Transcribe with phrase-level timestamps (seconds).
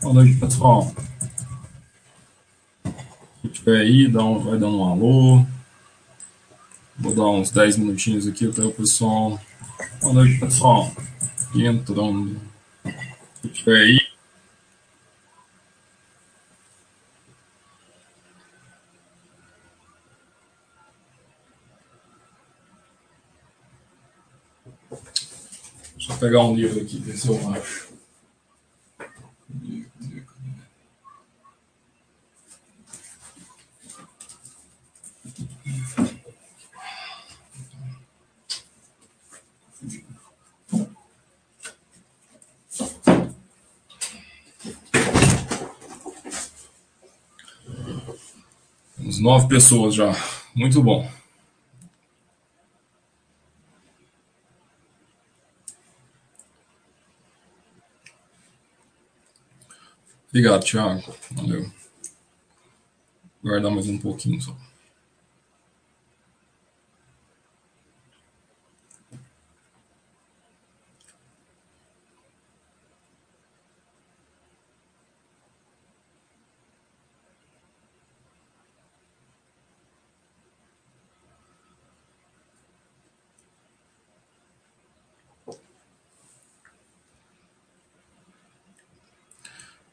[0.00, 0.94] Boa noite, pessoal.
[3.42, 5.44] Se tiver aí, dá um, vai dando um alô.
[6.98, 9.38] Vou dar uns 10 minutinhos aqui até o pessoal.
[10.00, 10.90] Boa noite, pessoal.
[11.54, 12.40] Entrando.
[13.42, 14.00] Se tiver aí.
[25.94, 27.89] Deixa eu pegar um livro aqui, ver se eu acho.
[49.20, 50.12] Nove pessoas já.
[50.54, 51.08] Muito bom.
[60.28, 61.14] Obrigado, Thiago.
[61.32, 61.70] Valeu.
[63.42, 64.56] Guardar mais um pouquinho só.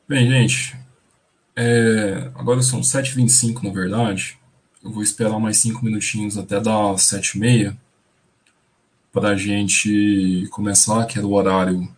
[0.09, 0.73] Bem, gente,
[1.53, 4.39] é, agora são 7h25 na verdade.
[4.81, 7.75] Eu vou esperar mais 5 minutinhos até dar 7h30
[9.11, 11.94] para a gente começar, que era o horário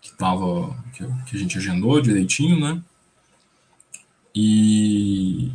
[0.00, 2.82] que, tava, que, que a gente agendou direitinho, né?
[4.34, 5.52] E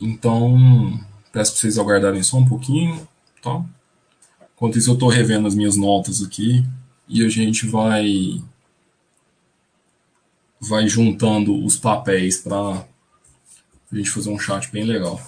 [0.00, 0.96] então
[1.32, 3.06] peço para vocês aguardarem só um pouquinho,
[3.42, 3.64] tá?
[4.54, 6.64] Enquanto isso, eu estou revendo as minhas notas aqui
[7.08, 8.40] e a gente vai
[10.60, 12.84] vai juntando os papéis para
[13.92, 15.20] a gente fazer um chat bem legal.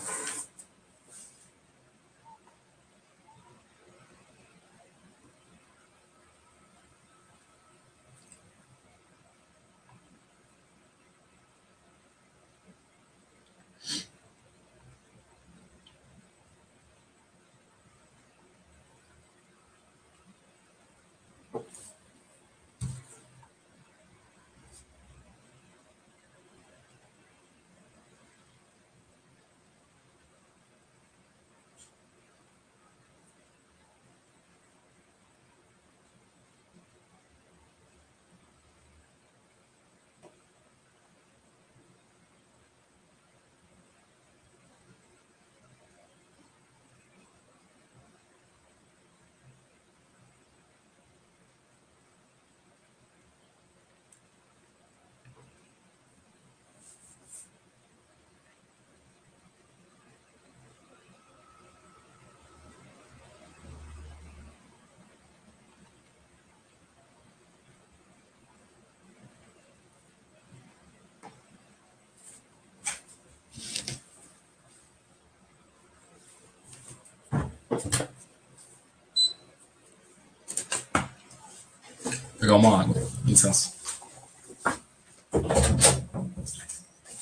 [82.38, 82.94] Pegar uma água,
[83.24, 83.72] licença.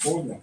[0.04, 0.40] Olha,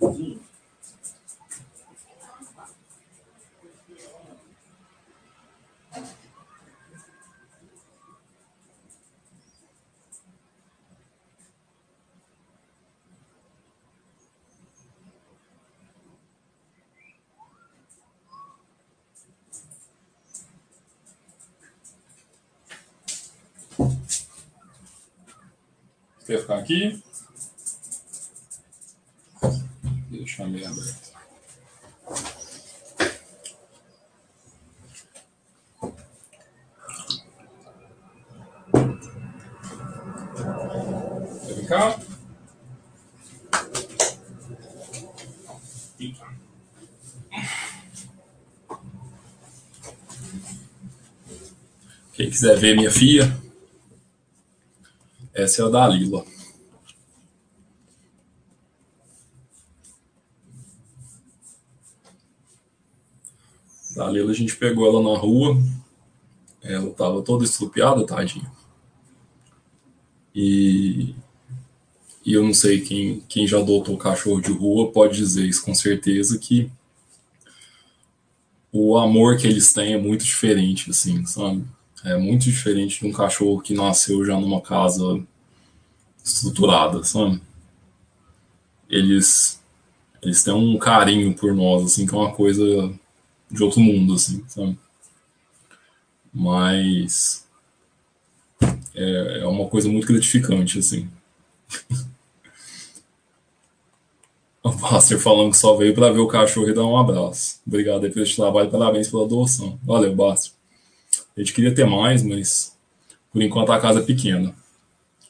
[26.33, 27.03] Quer ficar aqui?
[30.09, 31.13] Deixa meio aberto.
[41.45, 41.99] Quer ficar?
[52.13, 53.42] Quem quiser ver minha filha,
[55.43, 56.25] essa é a Dalila.
[63.95, 65.61] Dalila, a gente pegou ela na rua.
[66.61, 68.51] Ela estava toda estrupiada, tadinha.
[70.33, 71.13] E,
[72.25, 75.75] e eu não sei quem, quem já adotou cachorro de rua pode dizer isso com
[75.75, 76.71] certeza que
[78.71, 81.63] o amor que eles têm é muito diferente, assim, sabe?
[82.03, 85.23] É muito diferente de um cachorro que nasceu já numa casa
[86.23, 87.41] estruturada, sabe?
[88.93, 89.61] eles
[90.21, 92.93] eles têm um carinho por nós, assim, que é uma coisa
[93.51, 94.77] de outro mundo, assim, sabe?
[96.33, 97.45] Mas
[98.95, 101.09] é, é uma coisa muito gratificante, assim.
[104.65, 107.59] O Buster falando que só veio para ver o cachorro e dar um abraço.
[107.67, 109.77] Obrigado aí pelo trabalho, parabéns pela doação.
[109.83, 110.53] Valeu, Buster.
[111.35, 112.73] A gente queria ter mais, mas
[113.29, 114.55] por enquanto a casa é pequena.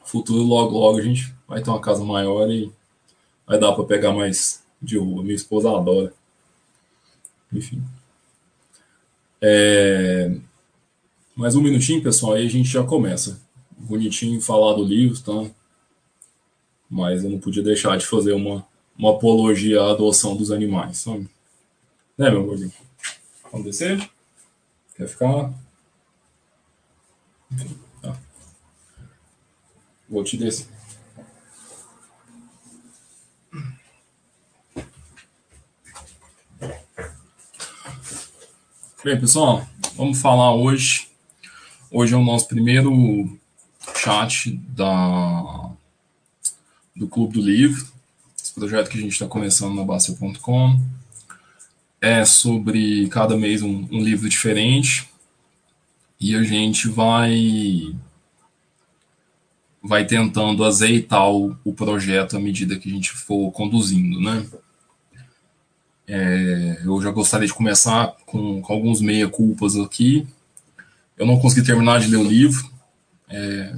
[0.04, 2.72] Futuro, logo, logo a gente vai ter uma casa maior e
[3.48, 5.24] vai dar para pegar mais de rua.
[5.24, 6.14] Minha esposa adora.
[7.52, 7.82] Enfim.
[9.42, 10.36] É...
[11.36, 13.42] Mais um minutinho, pessoal, aí a gente já começa.
[13.78, 15.52] Bonitinho falar do livro, tá?
[16.90, 18.66] Mas eu não podia deixar de fazer uma,
[18.98, 21.28] uma apologia à adoção dos animais, sabe?
[22.18, 22.72] Né, meu gordinho?
[23.52, 24.10] Vamos descer?
[24.96, 25.52] Quer ficar?
[27.52, 27.83] Enfim.
[30.14, 30.68] Vou te descer.
[39.04, 41.08] Bem, pessoal, vamos falar hoje.
[41.90, 43.40] Hoje é o nosso primeiro
[43.98, 45.72] chat da,
[46.96, 47.84] do Clube do Livro,
[48.40, 50.80] esse projeto que a gente está começando na Bastia.com.
[52.00, 55.10] É sobre cada mês um, um livro diferente
[56.20, 57.96] e a gente vai
[59.84, 64.46] vai tentando azeitar o, o projeto à medida que a gente for conduzindo, né?
[66.08, 70.26] É, eu já gostaria de começar com, com alguns meia-culpas aqui.
[71.18, 72.72] Eu não consegui terminar de ler o livro.
[73.30, 73.76] É,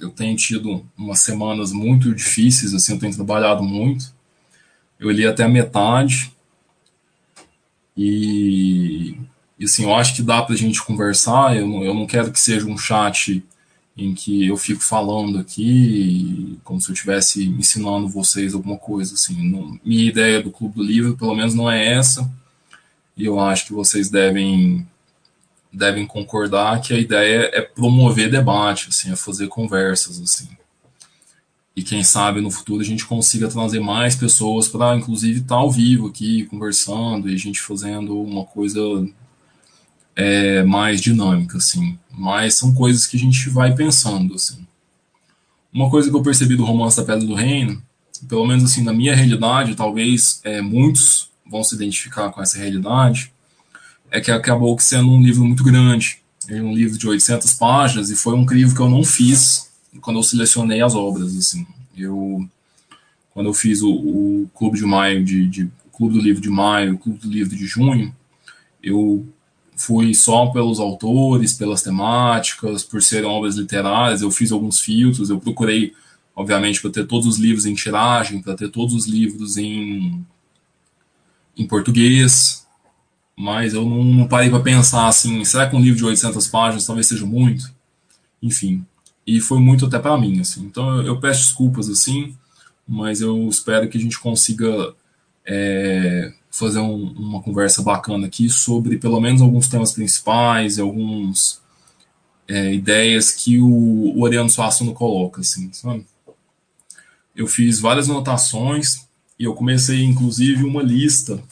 [0.00, 4.12] eu tenho tido umas semanas muito difíceis, assim, eu tenho trabalhado muito.
[4.98, 6.32] Eu li até a metade.
[7.96, 9.16] E,
[9.58, 11.56] e assim, eu acho que dá para a gente conversar.
[11.56, 13.42] Eu eu não quero que seja um chat
[13.96, 19.50] em que eu fico falando aqui como se eu estivesse ensinando vocês alguma coisa assim.
[19.50, 22.30] Não, minha ideia do Clube do Livro, pelo menos, não é essa.
[23.16, 24.86] E eu acho que vocês devem
[25.72, 30.48] devem concordar que a ideia é promover debate, assim, é fazer conversas, assim.
[31.76, 35.60] E quem sabe no futuro a gente consiga trazer mais pessoas para, inclusive, estar tá
[35.60, 38.80] ao vivo aqui conversando e a gente fazendo uma coisa
[40.20, 41.98] é, mais dinâmica, assim.
[42.10, 44.66] Mas são coisas que a gente vai pensando, assim.
[45.72, 47.82] Uma coisa que eu percebi do romance da Pedra do Reino,
[48.28, 53.32] pelo menos assim na minha realidade, talvez é, muitos vão se identificar com essa realidade,
[54.10, 56.18] é que acabou sendo um livro muito grande,
[56.50, 59.70] um livro de 800 páginas e foi um livro que eu não fiz
[60.00, 61.66] quando eu selecionei as obras, assim.
[61.96, 62.46] Eu
[63.32, 66.50] quando eu fiz o, o Clube de Maio de, de o Clube do Livro de
[66.50, 68.14] Maio, o Clube do Livro de Junho,
[68.82, 69.26] eu
[69.80, 75.40] fui só pelos autores, pelas temáticas, por serem obras literárias, eu fiz alguns filtros, eu
[75.40, 75.94] procurei,
[76.36, 80.22] obviamente, para ter todos os livros em tiragem, para ter todos os livros em,
[81.56, 82.66] em português,
[83.34, 86.84] mas eu não, não parei para pensar assim, será que um livro de 800 páginas
[86.84, 87.72] talvez seja muito?
[88.42, 88.84] Enfim,
[89.26, 90.62] e foi muito até para mim, assim.
[90.62, 92.36] Então eu, peço desculpas, assim,
[92.86, 94.92] mas eu espero que a gente consiga
[95.46, 101.60] é, fazer um, uma conversa bacana aqui sobre pelo menos alguns temas principais, algumas
[102.48, 106.04] é, ideias que o, o Oriano Suassuna coloca, assim, sabe?
[107.34, 109.06] Eu fiz várias anotações
[109.38, 111.42] e eu comecei, inclusive, uma lista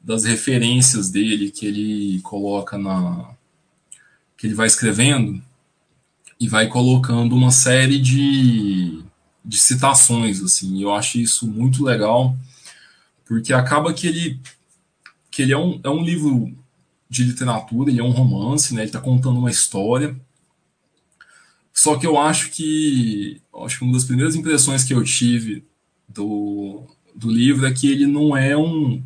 [0.00, 3.30] das referências dele que ele coloca na
[4.36, 5.42] que ele vai escrevendo
[6.38, 9.02] e vai colocando uma série de,
[9.44, 10.82] de citações assim.
[10.82, 12.36] Eu acho isso muito legal
[13.26, 14.40] porque acaba que ele
[15.30, 16.56] que ele é um, é um livro
[17.10, 18.80] de literatura, ele é um romance, né?
[18.80, 20.16] Ele está contando uma história.
[21.74, 25.62] Só que eu acho que acho que uma das primeiras impressões que eu tive
[26.08, 29.02] do, do livro é que ele não é um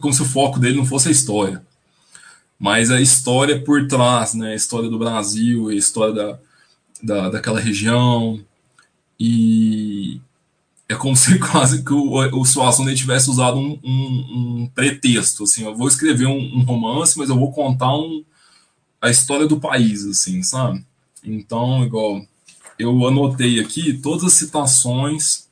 [0.00, 1.64] como se o foco dele não fosse a história,
[2.58, 4.52] mas a história por trás, né?
[4.52, 6.38] A história do Brasil, a história da,
[7.02, 8.38] da, daquela região
[9.18, 10.20] e
[10.88, 15.64] é como se quase que o, o Suassuna tivesse usado um, um, um, pretexto, assim,
[15.64, 17.92] eu vou escrever um, um, romance, mas eu vou contar
[19.00, 20.84] a história do país, assim, sabe?
[21.22, 22.22] Então, igual,
[22.78, 25.46] eu anotei aqui todas as citações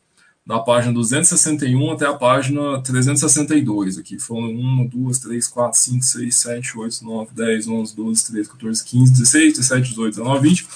[0.46, 4.18] da página 261 até a página 362 aqui.
[4.18, 8.84] Foram 1, 2, 3, 4, 5, 6, 7, 8, 9, 10, 11, 12, 13, 14,
[8.84, 10.66] 15, 16, 17, 18, 19, 20.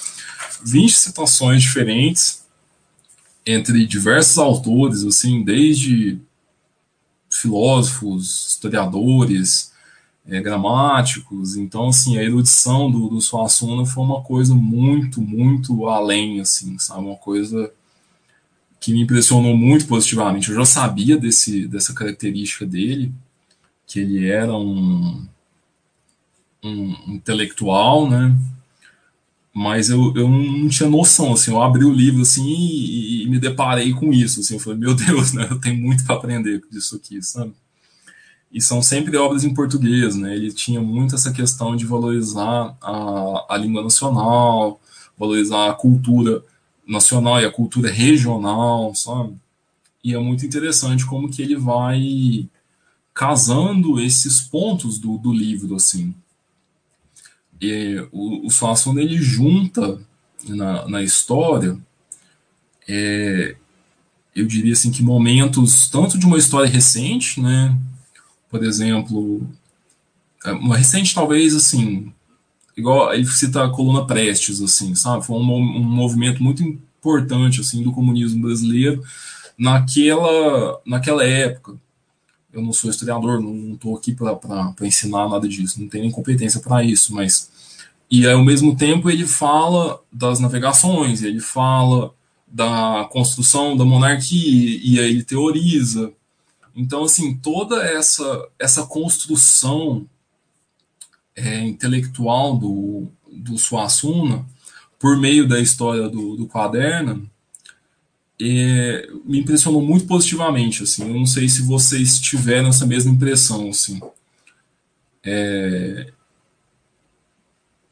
[0.64, 2.47] 20 citações diferentes
[3.50, 6.20] entre diversos autores, assim, desde
[7.30, 9.72] filósofos, historiadores,
[10.26, 11.56] é, gramáticos.
[11.56, 17.00] Então, assim, a erudição do, do Suassuna foi uma coisa muito, muito além, assim, sabe?
[17.00, 17.72] Uma coisa
[18.78, 20.50] que me impressionou muito positivamente.
[20.50, 23.10] Eu já sabia desse, dessa característica dele,
[23.86, 25.26] que ele era um,
[26.62, 28.36] um intelectual, né?
[29.58, 33.40] Mas eu, eu não tinha noção, assim, eu abri o livro, assim, e, e me
[33.40, 36.94] deparei com isso, assim, eu falei, meu Deus, né, eu tenho muito para aprender disso
[36.94, 37.52] aqui, sabe?
[38.52, 43.46] E são sempre obras em português, né, ele tinha muito essa questão de valorizar a,
[43.48, 44.80] a língua nacional,
[45.18, 46.40] valorizar a cultura
[46.86, 49.34] nacional e a cultura regional, sabe?
[50.04, 52.48] E é muito interessante como que ele vai
[53.12, 56.14] casando esses pontos do, do livro, assim.
[57.60, 59.98] E, o, o Suassuna, ele junta
[60.46, 61.78] na, na história,
[62.88, 63.56] é,
[64.34, 67.76] eu diria assim que momentos tanto de uma história recente, né?
[68.48, 69.46] Por exemplo,
[70.44, 72.12] é, uma recente talvez assim,
[72.76, 75.26] igual ele cita a coluna Prestes, assim, sabe?
[75.26, 79.02] Foi um, um movimento muito importante assim do comunismo brasileiro
[79.58, 81.76] naquela naquela época.
[82.58, 86.60] Eu não sou historiador, não estou aqui para ensinar nada disso, não tenho nem competência
[86.60, 87.50] para isso, mas
[88.10, 92.12] e ao mesmo tempo ele fala das navegações, ele fala
[92.46, 96.12] da construção da monarquia e aí ele teoriza.
[96.74, 100.06] Então assim toda essa essa construção
[101.36, 104.44] é, intelectual do, do Suassuna,
[104.98, 107.30] por meio da história do, do quaderno,
[108.40, 110.82] é, me impressionou muito positivamente.
[110.82, 113.68] Assim, eu não sei se vocês tiveram essa mesma impressão.
[113.70, 114.00] Assim.
[115.24, 116.12] É,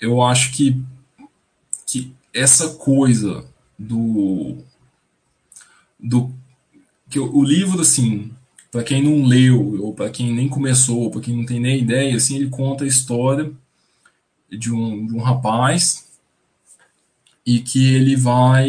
[0.00, 0.81] eu acho que,
[1.87, 3.45] que essa coisa
[3.79, 4.59] do
[5.99, 6.33] do
[7.09, 8.31] que o, livro assim
[8.71, 12.15] para quem não leu, ou para quem nem começou, para quem não tem nem ideia,
[12.15, 13.50] assim, ele conta a história
[14.50, 16.07] de um, de um rapaz
[17.45, 18.69] e que ele vai.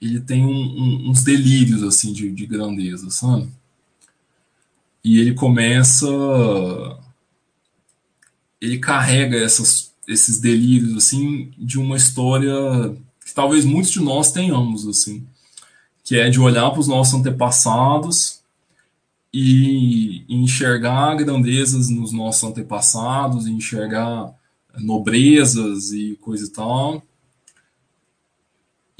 [0.00, 3.48] Ele tem um, um, uns delírios assim de, de grandeza, sabe?
[5.04, 6.06] E ele começa.
[8.60, 12.54] Ele carrega essas, esses delírios assim de uma história
[13.24, 15.26] que talvez muitos de nós tenhamos assim,
[16.04, 18.40] que é de olhar para os nossos antepassados
[19.32, 24.34] e enxergar grandezas nos nossos antepassados, enxergar
[24.78, 27.02] nobrezas e coisa e tal.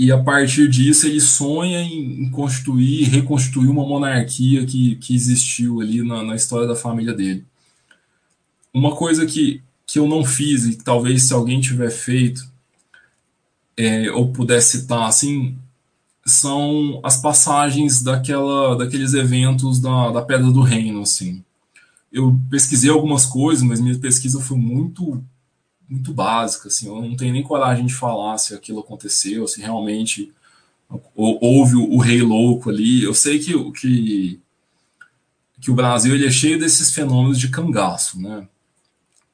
[0.01, 6.03] E a partir disso ele sonha em constituir, reconstruir uma monarquia que, que existiu ali
[6.03, 7.45] na, na história da família dele.
[8.73, 12.51] Uma coisa que, que eu não fiz e talvez se alguém tiver feito
[13.77, 15.59] é, ou pudesse citar assim,
[16.25, 21.45] são as passagens daquela, daqueles eventos da, da Pedra do Reino, assim.
[22.11, 25.23] Eu pesquisei algumas coisas, mas minha pesquisa foi muito
[25.91, 30.33] muito básica, assim, eu não tenho nem coragem de falar se aquilo aconteceu, se realmente
[31.15, 33.03] houve o, o rei louco ali.
[33.03, 34.41] Eu sei que, que,
[35.61, 38.47] que o Brasil ele é cheio desses fenômenos de cangaço, né?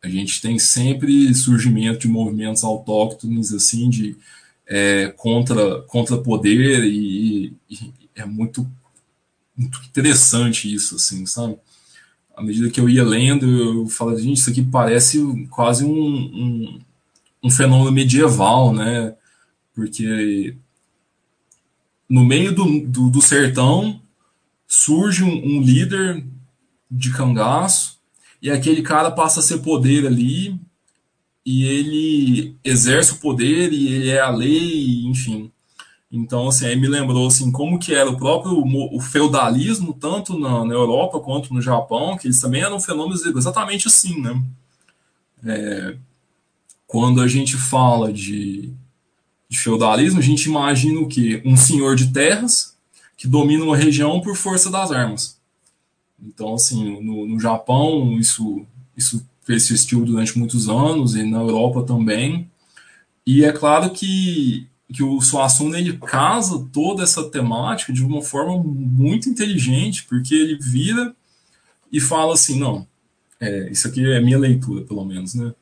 [0.03, 4.17] A gente tem sempre surgimento de movimentos autóctones, assim, de
[4.67, 8.67] é, contra, contra poder e, e, é muito,
[9.57, 11.59] muito interessante isso, assim, sabe?
[12.37, 15.19] À medida que eu ia lendo, eu falava, gente, isso aqui parece
[15.51, 16.81] quase um, um,
[17.45, 19.15] um fenômeno medieval, né?
[19.75, 20.55] Porque
[22.09, 24.01] no meio do, do, do sertão
[24.67, 26.25] surge um, um, líder
[26.91, 27.99] de cangaço
[28.41, 30.61] e aquele cara passa a ser poder ali
[31.45, 35.51] e ele exerce o poder e ele é a lei, enfim.
[36.17, 40.65] Então, assim, aí me lembrou assim, como que era o próprio o feudalismo, tanto na,
[40.65, 44.43] na Europa quanto no Japão, que eles também eram fenômenos exatamente assim, né?
[45.45, 45.97] É,
[46.87, 48.73] quando a gente fala de,
[49.49, 51.43] de feudalismo, a gente imagina o quê?
[51.45, 52.75] Um senhor de terras
[53.17, 55.39] que domina uma região por força das armas.
[56.19, 58.65] Então, assim, no, no Japão, isso,
[58.97, 62.51] isso persistiu durante muitos anos e na Europa também.
[63.27, 68.63] E é claro que, que o Suassuna ele casa toda essa temática de uma forma
[68.63, 71.15] muito inteligente, porque ele vira
[71.91, 72.87] e fala assim, não,
[73.41, 75.53] é, isso aqui é minha leitura, pelo menos, né?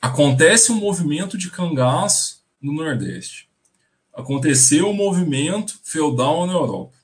[0.00, 3.48] Acontece um movimento de cangaço no Nordeste.
[4.14, 6.94] Aconteceu um movimento feudal na Europa.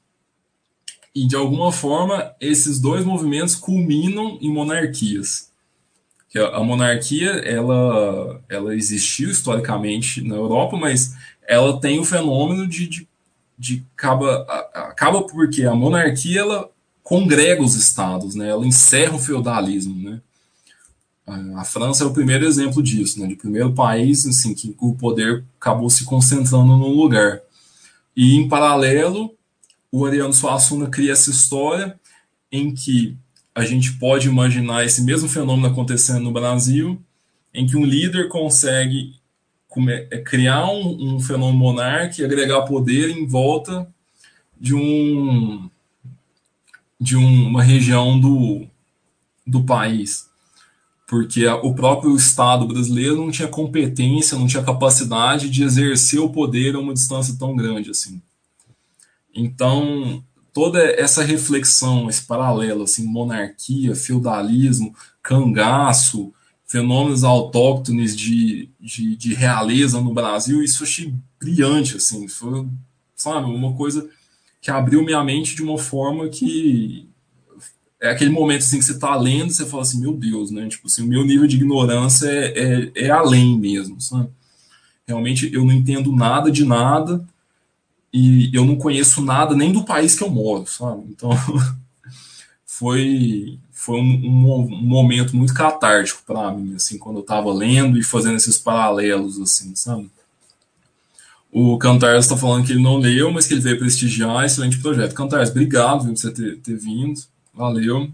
[1.14, 5.50] E, de alguma forma, esses dois movimentos culminam em monarquias
[6.38, 11.14] a monarquia ela, ela existiu historicamente na Europa, mas
[11.46, 13.08] ela tem o fenômeno de, de,
[13.58, 14.42] de acaba,
[14.74, 16.70] acaba porque a monarquia ela
[17.02, 18.48] congrega os estados, né?
[18.48, 20.20] Ela encerra o feudalismo, né?
[21.56, 23.26] A França é o primeiro exemplo disso, né?
[23.26, 27.40] De primeiro país assim que o poder acabou se concentrando num lugar.
[28.16, 29.34] E em paralelo,
[29.90, 31.98] o Ariano Suassuna cria essa história
[32.50, 33.16] em que
[33.56, 37.02] a gente pode imaginar esse mesmo fenômeno acontecendo no Brasil,
[37.52, 39.14] em que um líder consegue
[40.10, 43.88] é, criar um, um fenômeno monarca e agregar poder em volta
[44.60, 45.68] de um
[46.98, 48.66] de um, uma região do,
[49.46, 50.26] do país
[51.06, 56.74] porque o próprio Estado brasileiro não tinha competência, não tinha capacidade de exercer o poder
[56.74, 58.20] a uma distância tão grande assim.
[59.32, 60.22] Então,
[60.56, 66.32] toda essa reflexão, esse paralelo, assim, monarquia, feudalismo, cangaço,
[66.64, 72.66] fenômenos autóctones de, de, de, realeza no Brasil, isso eu achei brilhante, assim, foi,
[73.14, 74.08] sabe, uma coisa
[74.62, 77.06] que abriu minha mente de uma forma que
[78.00, 80.66] é aquele momento assim que você está lendo, você fala assim, meu Deus, né?
[80.68, 84.30] Tipo assim, o meu nível de ignorância é, é, é, além mesmo, sabe?
[85.06, 87.22] Realmente eu não entendo nada de nada
[88.18, 91.02] e eu não conheço nada nem do país que eu moro, sabe?
[91.10, 91.30] Então
[92.64, 97.98] foi foi um, um, um, momento muito catártico para mim, assim, quando eu estava lendo
[97.98, 100.10] e fazendo esses paralelos, assim, sabe?
[101.52, 105.14] O Cantares está falando que ele não leu, mas que ele veio prestigiar, excelente projeto.
[105.14, 107.20] Cantares, obrigado por você ter, ter vindo.
[107.54, 108.10] Valeu.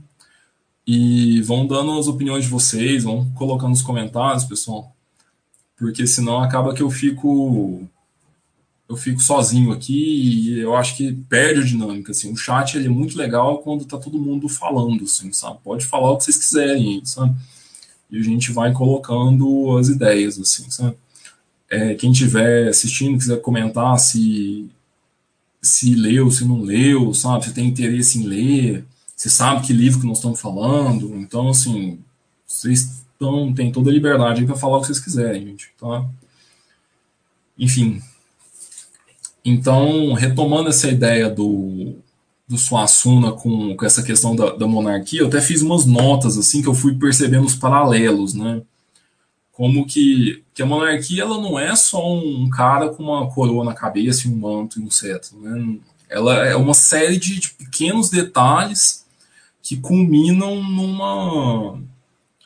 [0.87, 4.95] E vão dando as opiniões de vocês, vão colocando nos comentários, pessoal.
[5.77, 7.89] Porque senão acaba que eu fico
[8.93, 12.31] eu fico sozinho aqui e eu acho que perde a dinâmica assim.
[12.31, 15.59] O chat ele é muito legal quando tá todo mundo falando, assim, sabe?
[15.65, 17.35] Pode falar o que vocês quiserem, sabe?
[18.11, 20.95] E a gente vai colocando as ideias, assim, sabe?
[21.71, 24.71] É, quem estiver assistindo, quiser comentar se
[25.63, 27.45] se leu, se não leu, sabe?
[27.45, 28.85] Se tem interesse em ler,
[29.17, 32.01] você sabe que livro que nós estamos falando, então, assim,
[32.45, 36.05] vocês estão, têm toda a liberdade para falar o que vocês quiserem, gente, tá?
[37.57, 38.03] Enfim.
[39.45, 41.97] Então, retomando essa ideia do,
[42.47, 46.63] do Suassuna com, com essa questão da, da monarquia, eu até fiz umas notas, assim,
[46.63, 48.63] que eu fui percebendo os paralelos, né?
[49.51, 53.75] Como que, que a monarquia, ela não é só um cara com uma coroa na
[53.75, 55.77] cabeça um manto e um cetro, né?
[56.09, 59.05] Ela é uma série de, de pequenos detalhes
[59.63, 61.81] que culminam numa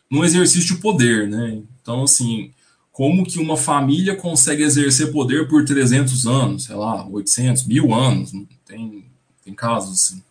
[0.08, 1.60] num exercício de poder, né?
[1.82, 2.52] Então, assim,
[2.96, 8.32] como que uma família consegue exercer poder por 300 anos, sei lá, 800, mil anos,
[8.64, 9.04] tem,
[9.44, 10.22] tem casos assim.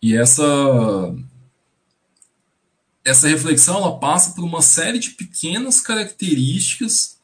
[0.00, 0.42] E essa
[3.04, 7.18] essa reflexão ela passa por uma série de pequenas características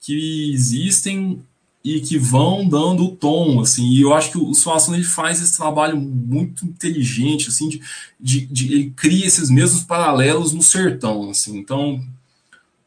[0.00, 1.44] que existem
[1.84, 5.42] e que vão dando o tom, assim, e eu acho que o Suassuna ele faz
[5.42, 7.82] esse trabalho muito inteligente, assim, de,
[8.18, 12.02] de, de, ele cria esses mesmos paralelos no sertão, assim, então,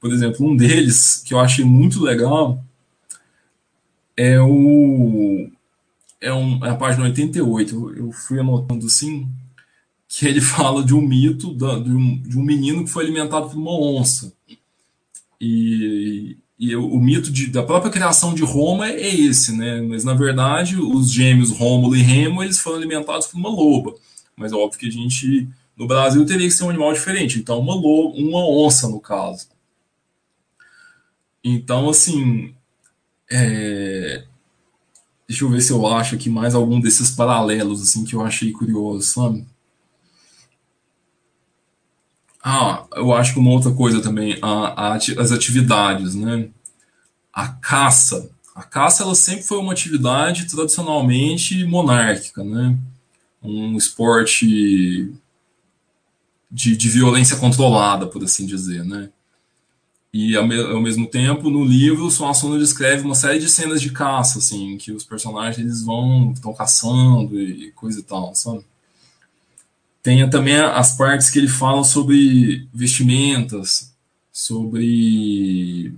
[0.04, 2.62] por exemplo, um deles que eu achei muito legal
[4.18, 5.50] é o
[6.20, 9.30] é, um, é a página 88, eu, fui anotando assim,
[10.10, 13.48] que ele fala de um mito da, de, um, de um menino que foi alimentado
[13.48, 14.34] por uma onça,
[15.40, 19.80] e, e o, o mito de, da própria criação de Roma é esse, né?
[19.84, 23.96] Mas na verdade, os gêmeos Rômulo e Remo eles foram alimentados por uma loba.
[24.36, 27.74] Mas óbvio que a gente no Brasil teria que ser um animal diferente, então uma
[27.74, 29.53] loba, uma onça no caso.
[31.44, 32.56] Então assim,
[33.30, 34.26] é...
[35.28, 38.52] deixa eu ver se eu acho aqui mais algum desses paralelos assim que eu achei
[38.52, 39.46] curioso, sabe?
[42.44, 46.50] Ah, eu acho que uma outra coisa também, a, a, as atividades, né?
[47.32, 48.30] A caça.
[48.54, 52.78] A caça ela sempre foi uma atividade tradicionalmente monárquica, né?
[53.42, 55.14] Um esporte
[56.52, 59.10] de, de violência controlada, por assim dizer, né?
[60.14, 63.92] E ao, me, ao mesmo tempo, no livro, Suassuna descreve uma série de cenas de
[63.92, 68.64] caça, assim, que os personagens eles vão, estão caçando e coisa e tal, sabe?
[70.04, 73.92] Tem também as partes que ele fala sobre vestimentas,
[74.32, 75.94] sobre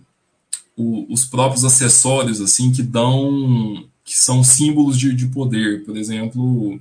[0.78, 5.84] o, os próprios acessórios, assim, que dão, que são símbolos de, de poder.
[5.84, 6.80] Por exemplo,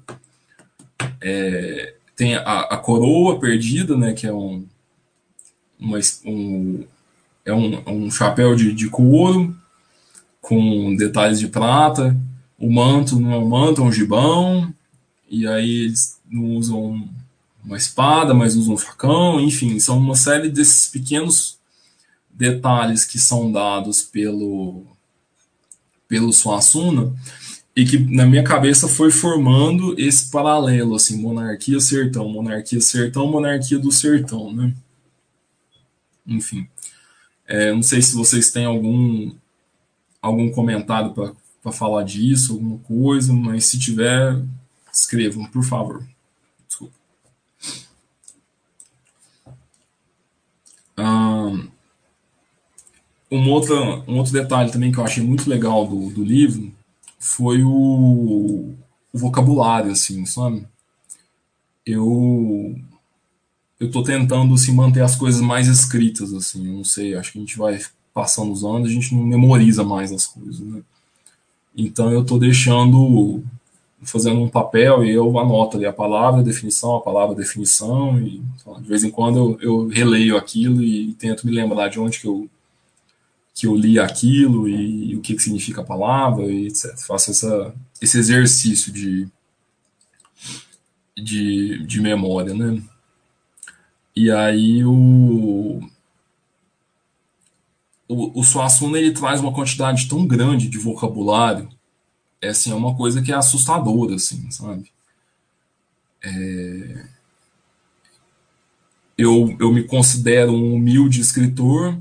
[1.21, 4.65] é, tem a, a, coroa perdida, né, que é um,
[5.81, 6.85] uma, um,
[7.45, 9.55] é um, um chapéu de, de couro
[10.41, 12.17] com detalhes de prata.
[12.59, 14.73] O manto não é um manto, é um gibão.
[15.29, 17.09] E aí eles não usam
[17.65, 21.59] uma espada, mas usam um facão, enfim, são uma série desses pequenos
[22.31, 24.85] detalhes que são dados pelo
[26.07, 27.15] pelo Suassuna
[27.75, 33.79] e que na minha cabeça foi formando esse paralelo assim, monarquia sertão, monarquia sertão, monarquia
[33.79, 34.75] do sertão, né?
[36.27, 36.69] Enfim,
[37.47, 39.33] é, não sei se vocês têm algum
[40.21, 44.43] algum comentário para falar disso, alguma coisa, mas se tiver,
[44.91, 46.03] escrevam, por favor.
[46.67, 46.95] Desculpa.
[53.31, 53.75] Um, outro,
[54.09, 56.73] um outro detalhe também que eu achei muito legal do, do livro
[57.19, 58.75] foi o,
[59.13, 60.67] o vocabulário, assim, sabe?
[61.85, 62.75] Eu
[63.79, 67.41] eu tô tentando assim, manter as coisas mais escritas, assim, não sei, acho que a
[67.41, 67.81] gente vai
[68.13, 70.83] passando os anos, a gente não memoriza mais as coisas, né?
[71.77, 73.43] Então eu tô deixando,
[74.03, 78.21] fazendo um papel e eu anoto ali a palavra, a definição, a palavra, a definição,
[78.21, 78.41] e
[78.81, 82.21] de vez em quando eu, eu releio aquilo e, e tento me lembrar de onde
[82.21, 82.49] que eu,
[83.53, 86.97] que eu li aquilo e, e o que, que significa a palavra, e etc.
[86.99, 89.27] Faço essa, esse exercício de,
[91.17, 92.81] de, de memória, né?
[94.17, 95.81] E aí o,
[98.09, 101.69] o, o Suassuna ele traz uma quantidade tão grande de vocabulário,
[102.41, 104.93] é assim, é uma coisa que é assustadora, assim, sabe?
[106.23, 107.07] É...
[109.17, 111.97] Eu, eu me considero um humilde escritor,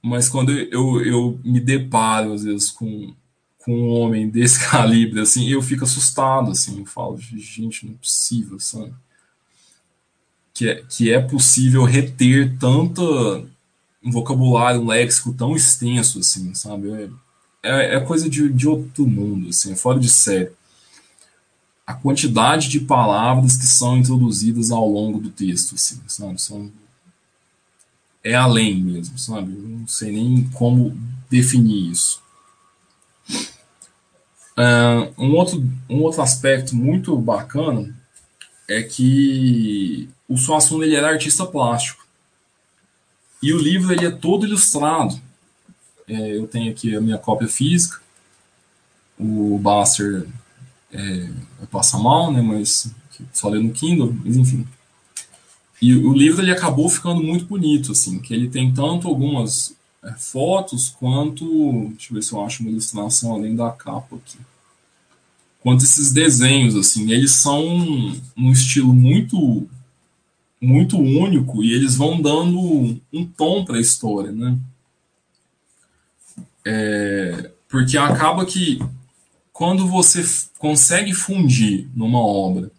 [0.00, 3.14] mas quando eu, eu me deparo, às vezes, com,
[3.58, 7.96] com um homem desse calibre, assim, eu fico assustado, assim, eu falo, gente, não é
[7.96, 8.94] possível, sabe?
[10.54, 13.46] Que é, que é possível reter tanto
[14.04, 16.90] um vocabulário, um léxico tão extenso, assim, sabe?
[16.90, 17.08] É,
[17.62, 20.50] é, é coisa de, de outro mundo, assim, é fora de série.
[21.86, 26.40] A quantidade de palavras que são introduzidas ao longo do texto, assim, sabe?
[26.40, 26.70] São,
[28.22, 29.52] é além mesmo, sabe?
[29.52, 30.96] Eu não sei nem como
[31.30, 32.20] definir isso.
[34.52, 37.94] Uh, um, outro, um outro aspecto muito bacana
[38.68, 42.06] é que o Suassuna ele era artista plástico.
[43.42, 45.20] E o livro ele é todo ilustrado.
[46.08, 48.00] É, eu tenho aqui a minha cópia física.
[49.18, 50.26] O Baster
[50.92, 51.28] é,
[51.70, 52.90] passa mal, né, mas
[53.32, 54.66] só lê no Kindle, mas enfim.
[55.80, 60.12] E o livro ele acabou ficando muito bonito, assim, que ele tem tanto algumas é,
[60.12, 64.38] fotos quanto, deixa eu ver se eu acho uma ilustração além da capa aqui
[65.62, 67.64] quanto esses desenhos, assim, eles são
[68.36, 69.68] um estilo muito
[70.60, 74.56] muito único e eles vão dando um tom para a história, né?
[76.64, 78.78] É, porque acaba que
[79.52, 80.22] quando você
[80.58, 82.70] consegue fundir numa obra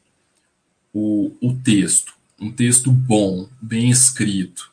[0.93, 4.71] o, o texto, um texto bom, bem escrito,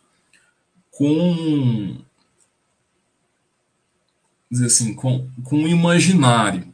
[0.93, 1.97] com
[4.49, 6.71] dizer assim, com, com um imaginário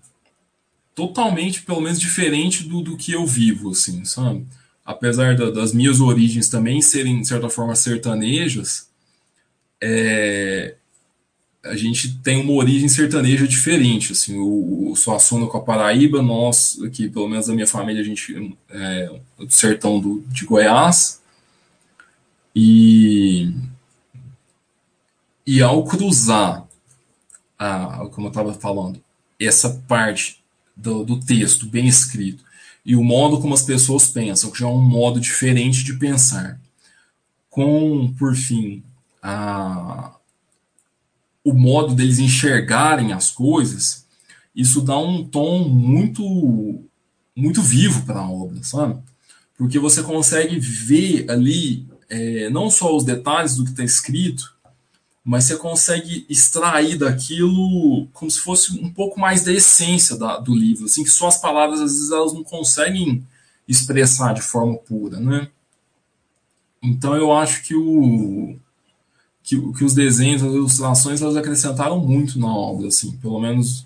[0.96, 4.46] totalmente, pelo menos, diferente do, do que eu vivo, assim, sabe?
[4.82, 8.88] Apesar da, das minhas origens também serem, de certa forma, sertanejas,
[9.78, 10.74] é,
[11.62, 16.78] a gente tem uma origem sertaneja diferente, assim, o, o Suassuna com a Paraíba, nós,
[16.82, 21.20] aqui, pelo menos a minha família, a gente é do sertão do, de Goiás,
[22.54, 23.52] e,
[25.46, 26.66] e ao cruzar,
[27.58, 28.98] a, como eu estava falando,
[29.38, 30.42] essa parte
[30.76, 32.44] do, do texto bem escrito
[32.84, 36.60] e o modo como as pessoas pensam, que já é um modo diferente de pensar,
[37.50, 38.82] com, por fim,
[39.20, 40.14] a,
[41.42, 44.06] o modo deles enxergarem as coisas,
[44.54, 46.82] isso dá um tom muito
[47.34, 48.98] muito vivo para a obra, sabe?
[49.58, 54.55] Porque você consegue ver ali é, não só os detalhes do que está escrito,
[55.26, 60.54] mas você consegue extrair daquilo como se fosse um pouco mais da essência da, do
[60.54, 63.26] livro, assim, que só as palavras às vezes elas não conseguem
[63.66, 65.48] expressar de forma pura, né?
[66.80, 68.56] Então eu acho que o
[69.42, 73.84] que, que os desenhos, as ilustrações, elas acrescentaram muito na obra, assim, pelo menos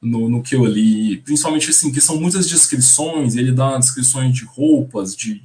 [0.00, 4.46] no, no que eu li, principalmente assim, que são muitas descrições, ele dá descrições de
[4.46, 5.42] roupas, de,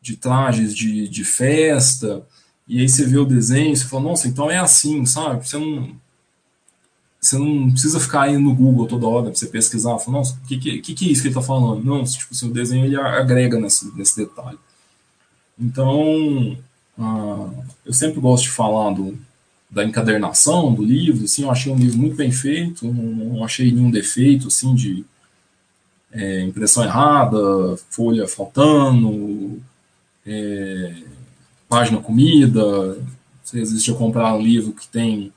[0.00, 2.24] de trajes de, de festa,
[2.70, 5.44] e aí você vê o desenho, você fala, nossa, então é assim, sabe?
[5.44, 5.90] Você não,
[7.20, 10.46] você não precisa ficar aí no Google toda hora pra você pesquisar, fala, nossa, o
[10.46, 11.84] que, que, que, é isso que ele tá falando?
[11.84, 14.56] Não, tipo assim, o desenho ele agrega nesse, nesse detalhe.
[15.58, 16.56] Então,
[16.96, 17.50] ah,
[17.84, 19.18] eu sempre gosto de falar do,
[19.68, 23.72] da encadernação do livro, assim, eu achei um livro muito bem feito, não, não achei
[23.72, 25.04] nenhum defeito, assim, de
[26.12, 29.60] é, impressão errada, folha faltando,
[30.24, 30.94] é,
[31.70, 32.98] página comida.
[33.44, 35.32] Às vezes eu comprar um livro que tem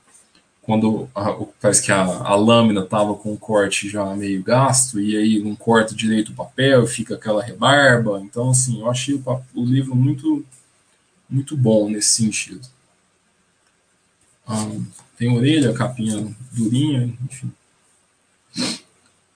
[0.63, 5.15] quando a, parece que a, a lâmina estava com o corte já meio gasto e
[5.15, 8.21] aí não corta direito o papel, fica aquela rebarba.
[8.21, 10.43] Então, assim, eu achei o, o livro muito
[11.29, 12.67] muito bom nesse sentido.
[14.47, 14.69] Ah,
[15.17, 17.51] tem orelha, capinha durinha, enfim.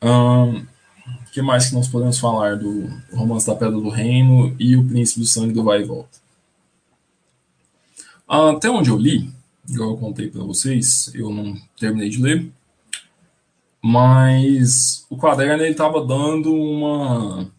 [0.02, 4.88] O que mais que nós podemos falar do Romance da Pedra do Reino e O
[4.88, 6.27] Príncipe do Sangue do Vai e Volta?
[8.28, 9.32] Até onde eu li,
[9.70, 12.52] igual eu contei para vocês, eu não terminei de ler,
[13.82, 17.50] mas o quaderno ele estava dando uma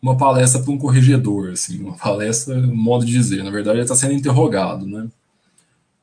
[0.00, 3.96] uma palestra para um corregedor, assim, uma palestra, modo de dizer, na verdade ele está
[3.96, 5.08] sendo interrogado, né?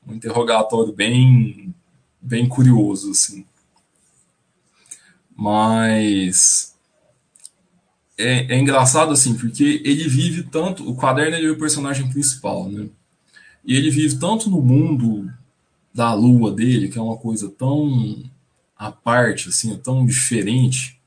[0.08, 1.74] Um interrogatório bem
[2.22, 3.46] bem curioso, assim.
[5.36, 6.76] Mas
[8.18, 10.90] é, é, engraçado assim, porque ele vive tanto.
[10.90, 12.88] O quaderno ele é o personagem principal, né?
[13.66, 15.32] E ele vive tanto no mundo
[15.94, 18.24] da lua dele, que é uma coisa tão
[18.78, 21.00] à parte, assim, tão diferente,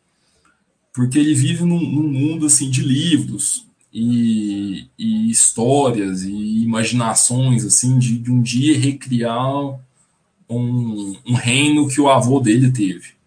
[0.93, 7.99] porque ele vive num, num mundo assim de livros e, e, histórias e imaginações assim
[7.99, 9.79] de, de um dia recriar
[10.49, 13.18] um, um reino que o avô dele teve.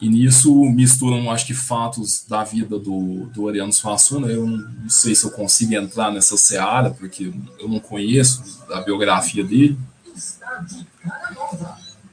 [0.00, 4.28] E nisso misturam, acho que, fatos da vida do, do Ariano Suassuna.
[4.28, 9.44] Eu não, sei se eu consigo entrar nessa seara, porque eu não conheço a biografia
[9.44, 9.78] dele.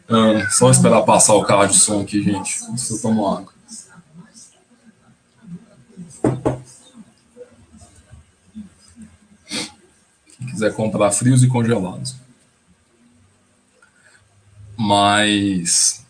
[0.10, 2.60] Ah, só esperar passar o carro de som aqui, gente.
[2.78, 3.54] Se eu tomo água.
[10.38, 12.18] Quem quiser comprar frios e congelados.
[14.78, 16.06] Mas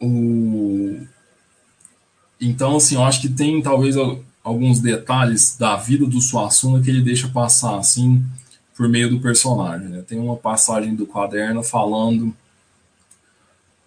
[0.00, 0.53] o
[2.46, 3.96] então assim, eu acho que tem talvez
[4.42, 8.24] alguns detalhes da vida do Suassuna que ele deixa passar assim
[8.76, 9.88] por meio do personagem.
[9.88, 10.02] Né?
[10.02, 12.34] Tem uma passagem do quaderno falando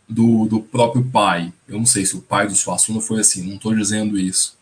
[0.08, 1.52] do, do próprio pai.
[1.68, 4.56] Eu não sei se o pai do Suassuna foi assim, não estou dizendo isso.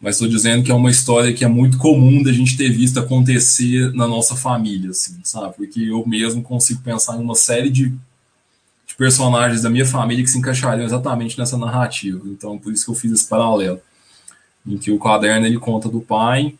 [0.00, 2.98] Mas estou dizendo que é uma história que é muito comum da gente ter visto
[2.98, 5.54] acontecer na nossa família, assim, sabe?
[5.56, 7.94] Porque eu mesmo consigo pensar em uma série de de
[9.02, 12.22] personagens da minha família que se encaixariam exatamente nessa narrativa.
[12.26, 13.80] Então, por isso que eu fiz esse paralelo.
[14.64, 16.54] Em que o caderno ele conta do pai,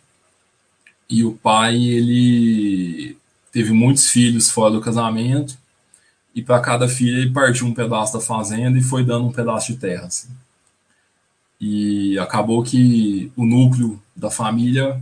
[1.09, 3.17] e o pai ele
[3.53, 5.57] teve muitos filhos fora do casamento,
[6.35, 9.73] e para cada filho ele partiu um pedaço da fazenda e foi dando um pedaço
[9.73, 10.07] de terra.
[10.07, 10.29] Assim.
[11.61, 15.01] E acabou que o núcleo da família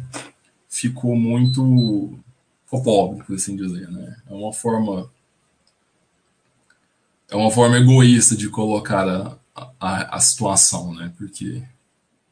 [0.68, 2.18] ficou muito
[2.66, 3.88] ficou pobre, por assim dizer.
[3.90, 4.14] Né?
[4.28, 5.08] É uma forma
[7.30, 9.38] é uma forma egoísta de colocar a,
[9.78, 11.12] a, a situação, né?
[11.16, 11.62] Porque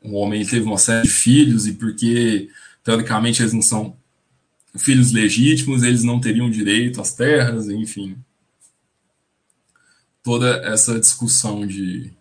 [0.02, 2.50] o homem teve uma série de filhos e porque,
[2.82, 3.96] teoricamente, eles não são
[4.76, 8.16] filhos legítimos, eles não teriam direito às terras, enfim.
[10.22, 12.12] Toda essa discussão de,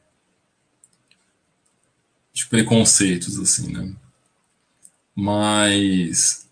[2.32, 3.94] de preconceitos, assim, né?
[5.16, 6.47] Mas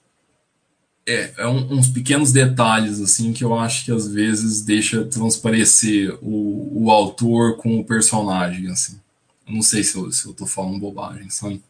[1.08, 6.18] é, é um, uns pequenos detalhes assim que eu acho que às vezes deixa transparecer
[6.22, 9.00] o, o autor com o personagem assim.
[9.48, 11.62] Não sei se eu, se eu tô falando bobagem, sabe?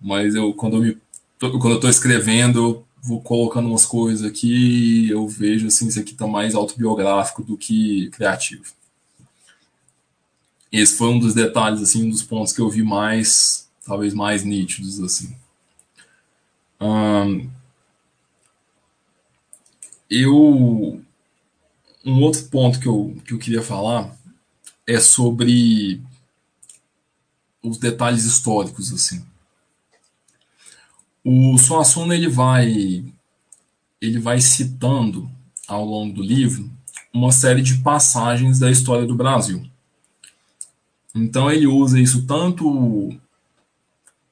[0.00, 0.98] Mas eu quando eu me
[1.38, 6.14] quando eu tô escrevendo, eu vou colocando umas coisas aqui eu vejo assim, isso aqui
[6.14, 8.64] tá mais autobiográfico do que criativo.
[10.72, 14.44] Esse foi um dos detalhes assim, um dos pontos que eu vi mais, talvez mais
[14.44, 15.36] nítidos assim.
[16.80, 17.48] Um,
[20.10, 21.02] eu
[22.04, 24.16] um outro ponto que eu, que eu queria falar
[24.86, 26.00] é sobre
[27.62, 29.24] os detalhes históricos assim.
[31.24, 33.04] O Suassuna ele vai
[34.00, 35.28] ele vai citando
[35.66, 36.70] ao longo do livro
[37.12, 39.66] uma série de passagens da história do Brasil.
[41.14, 43.18] Então ele usa isso tanto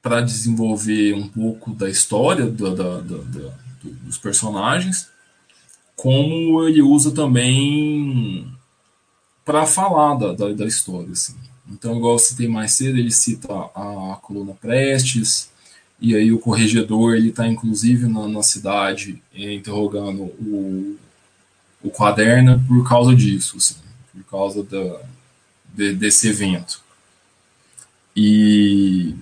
[0.02, 5.08] para desenvolver um pouco da história da, da, da, dos personagens,
[5.96, 8.52] como ele usa também
[9.44, 11.12] para falar da, da, da, história.
[11.12, 11.34] Assim.
[11.70, 15.50] Então, igual eu citei mais cedo, ele cita a, a coluna Prestes,
[16.00, 20.98] e aí o corregedor ele está inclusive na, na cidade eh, interrogando o,
[21.82, 23.76] o Quaderna por causa disso, assim,
[24.12, 25.00] por causa da,
[25.72, 26.82] de, desse evento.
[28.16, 29.14] E,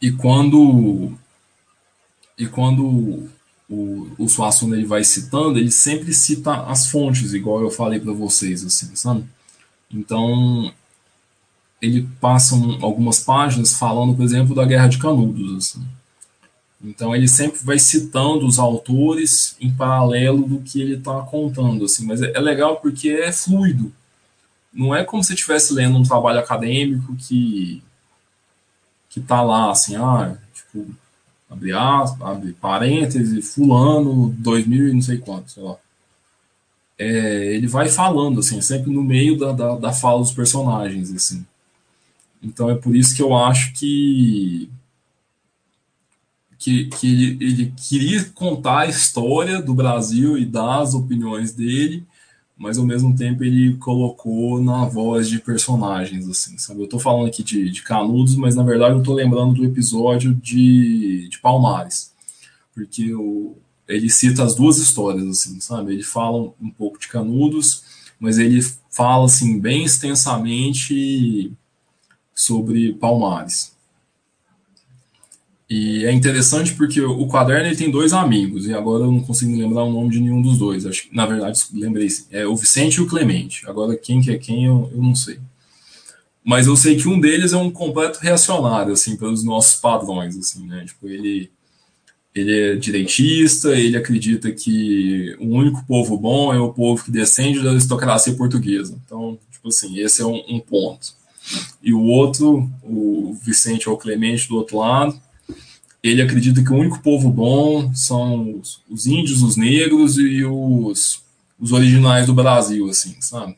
[0.00, 1.16] e quando
[2.38, 3.28] e quando
[3.68, 8.12] o, o Suassuna ele vai citando, ele sempre cita as fontes, igual eu falei para
[8.12, 9.24] vocês, assim, sabe?
[9.90, 10.72] Então,
[11.80, 15.86] ele passa um, algumas páginas falando, por exemplo, da Guerra de Canudos, assim.
[16.82, 22.06] Então ele sempre vai citando os autores em paralelo do que ele está contando, assim.
[22.06, 23.92] Mas é, é, legal porque é fluido.
[24.72, 27.82] Não é como se estivesse lendo um trabalho acadêmico que
[29.08, 30.94] que tá lá, assim, ah, tipo,
[31.50, 35.76] abre aspas, abre parêntese, fulano, 2000 e não sei quanto, sei lá.
[36.98, 41.46] é, ele vai falando, assim, sempre no meio da, da, da fala dos personagens, assim.
[42.42, 44.70] Então é por isso que eu acho que
[46.58, 52.04] que, que ele, ele, queria contar a história do Brasil e dar as opiniões dele,
[52.56, 56.80] mas ao mesmo tempo ele colocou na voz de personagens, assim, sabe?
[56.82, 60.34] Eu tô falando aqui de, de Canudos, mas na verdade eu tô lembrando do episódio
[60.34, 62.12] de, de Palmares,
[62.74, 65.92] porque o, ele cita as duas histórias, assim, sabe?
[65.92, 67.84] Ele fala um pouco de Canudos,
[68.18, 71.52] mas ele fala, assim, bem extensamente
[72.34, 73.75] sobre Palmares.
[75.68, 79.56] E é interessante porque o quaderno ele tem dois amigos, e agora eu não consigo
[79.56, 80.86] lembrar o nome de nenhum dos dois.
[80.86, 83.68] Acho na verdade, lembrei, é o Vicente e o Clemente.
[83.68, 85.38] Agora, quem que é quem, eu, eu não sei.
[86.44, 90.64] Mas eu sei que um deles é um completo reacionário, assim, pelos nossos padrões, assim,
[90.64, 90.84] né?
[90.86, 91.50] Tipo, ele,
[92.32, 97.60] ele é direitista, ele acredita que o único povo bom é o povo que descende
[97.60, 98.96] da aristocracia portuguesa.
[99.04, 101.14] Então, tipo assim, esse é um, um ponto.
[101.82, 105.20] E o outro, o Vicente ou Clemente do outro lado,
[106.02, 111.22] ele acredita que o único povo bom são os, os índios, os negros e os,
[111.58, 113.56] os originais do Brasil, assim, sabe?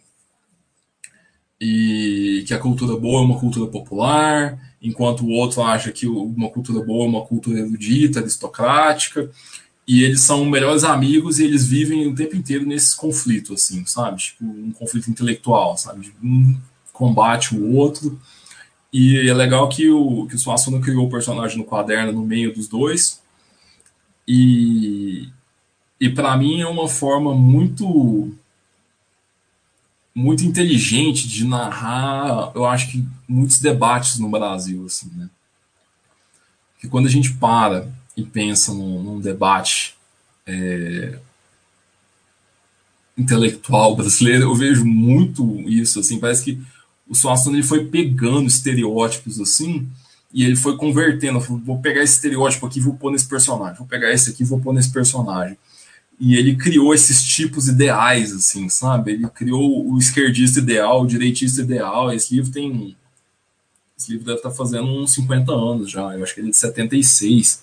[1.61, 6.48] E que a cultura boa é uma cultura popular, enquanto o outro acha que uma
[6.48, 9.31] cultura boa é uma cultura erudita, aristocrática,
[9.87, 14.18] e eles são melhores amigos e eles vivem o tempo inteiro nesse conflito, assim, sabe?
[14.18, 16.12] Tipo, um conflito intelectual, sabe?
[16.22, 16.57] Um
[16.92, 18.20] combate o outro,
[18.92, 22.55] e é legal que o, que o Suassuna criou o personagem no quaderno no meio
[22.55, 23.20] dos dois.
[24.27, 25.29] E,
[26.01, 28.33] e para mim é uma forma muito
[30.14, 35.31] muito inteligente de narrar, eu acho que muitos debates no Brasil, assim, né?
[36.81, 39.94] Que quando a gente para e pensa num, num debate
[40.44, 41.20] é,
[43.16, 46.61] intelectual brasileiro, eu vejo muito isso, assim, parece que
[47.09, 49.88] o Swanson ele foi pegando estereótipos assim
[50.33, 51.40] e ele foi convertendo.
[51.40, 53.79] Vou pegar esse estereótipo aqui, vou pôr nesse personagem.
[53.79, 55.57] Vou pegar esse aqui, vou pôr nesse personagem.
[56.21, 59.12] E ele criou esses tipos ideais, assim, sabe?
[59.12, 62.12] Ele criou o esquerdista ideal, o direitista ideal.
[62.12, 62.97] Esse livro tem.
[63.97, 66.14] Esse livro deve estar fazendo uns 50 anos já.
[66.14, 67.62] Eu acho que ele é de 76.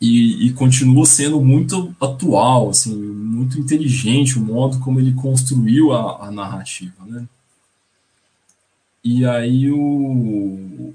[0.00, 6.26] E, e continua sendo muito atual, assim, muito inteligente o modo como ele construiu a,
[6.26, 7.24] a narrativa, né?
[9.04, 10.94] E aí o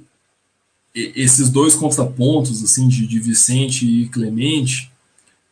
[0.95, 4.91] esses dois contrapontos assim de, de Vicente e Clemente,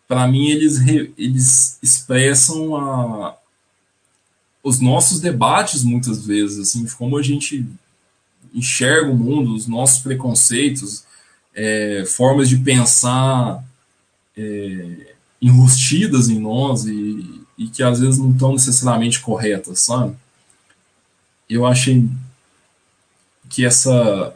[0.08, 0.80] para mim eles
[1.18, 3.38] eles expressam a,
[4.64, 7.66] os nossos debates muitas vezes assim, como a gente
[8.54, 11.04] enxerga o mundo, os nossos preconceitos,
[11.54, 13.64] é, formas de pensar
[14.36, 20.16] é, enrustidas em nós e, e que às vezes não estão necessariamente corretas, sabe?
[21.50, 22.10] Eu achei
[23.50, 24.34] que essa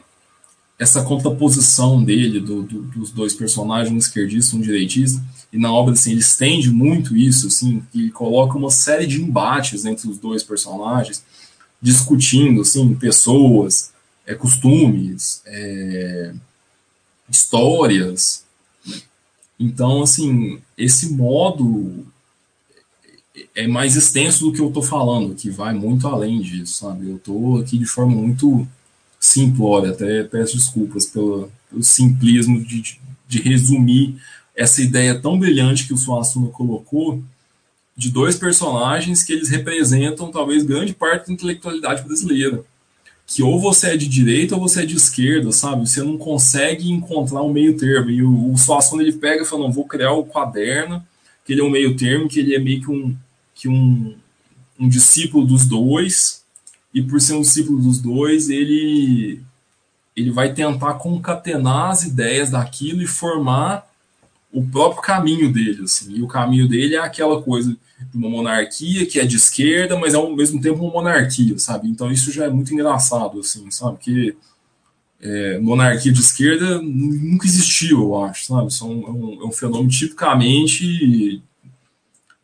[0.80, 5.74] essa contraposição dele, do, do, dos dois personagens, um esquerdista e um direitista, e na
[5.74, 10.18] obra assim, ele estende muito isso, assim, e coloca uma série de embates entre os
[10.18, 11.22] dois personagens,
[11.82, 13.92] discutindo assim, pessoas,
[14.26, 16.34] é, costumes, é,
[17.30, 18.46] histórias.
[19.60, 22.06] Então, assim, esse modo
[23.54, 27.10] é mais extenso do que eu estou falando, que vai muito além disso, sabe?
[27.10, 28.66] Eu estou aqui de forma muito
[29.30, 34.16] simplória, até peço desculpas pelo, pelo simplismo de, de, resumir
[34.56, 37.24] essa ideia tão brilhante que o Suassuna colocou
[37.96, 42.64] de dois personagens que eles representam talvez grande parte da intelectualidade brasileira.
[43.28, 45.88] Que ou você é de direita ou você é de esquerda, sabe?
[45.88, 48.10] Você não consegue encontrar um meio termo.
[48.10, 51.06] E o, o Suassuna ele pega e fala: não, vou criar o quaderno,
[51.46, 53.16] que ele é um meio termo, que ele é meio que um,
[53.54, 54.16] que um,
[54.80, 56.39] um discípulo dos dois,
[56.94, 59.42] e por ser um discípulo dos dois, ele
[60.16, 63.88] ele vai tentar concatenar as ideias daquilo e formar
[64.52, 66.14] o próprio caminho dele, assim.
[66.16, 67.78] E o caminho dele é aquela coisa
[68.12, 71.88] de uma monarquia que é de esquerda, mas é ao mesmo tempo uma monarquia, sabe?
[71.88, 73.98] Então isso já é muito engraçado, assim, sabe?
[74.00, 74.36] Que
[75.22, 78.74] é, monarquia de esquerda nunca existiu, eu acho, sabe?
[78.74, 81.42] São, é, um, é um fenômeno tipicamente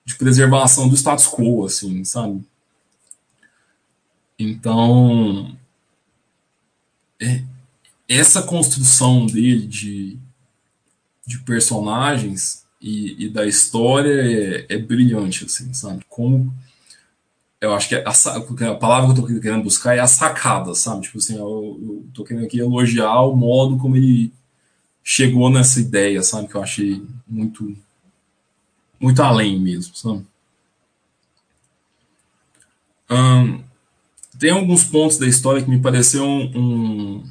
[0.06, 2.42] de preservação do status quo, assim, sabe?
[4.38, 5.58] Então,
[7.22, 7.44] é,
[8.08, 10.18] essa construção dele de,
[11.26, 14.12] de personagens e, e da história
[14.70, 16.06] é, é, brilhante, assim, sabe?
[16.10, 16.54] Como
[17.62, 21.04] eu acho que a, a, palavra que eu tô querendo buscar é a sacada, sabe?
[21.04, 24.32] Tipo assim, eu, eu tô querendo aqui elogiar o modo como ele
[25.04, 26.48] chegou nessa ideia, sabe?
[26.48, 27.76] Que eu achei muito
[29.00, 30.26] muito além mesmo, sabe?
[33.10, 33.64] Um,
[34.40, 37.24] tem alguns pontos da história que me pareceram um,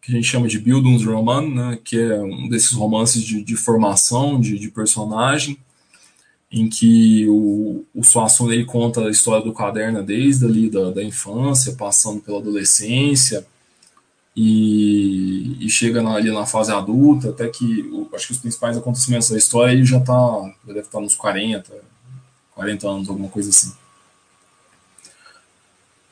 [0.00, 4.40] que a gente chama de Bildungsroman, né, que é um desses romances de, de formação
[4.40, 5.58] de, de, personagem,
[6.50, 11.02] em que o, o Suassuna ele conta a história do caderno desde ali da, da
[11.02, 13.46] infância, passando pela adolescência,
[14.34, 18.76] e, e chega na, ali na fase adulta, até que o, acho que os principais
[18.76, 21.72] acontecimentos da história ele já tá, já deve estar tá nos 40,
[22.54, 23.72] 40 anos, alguma coisa assim.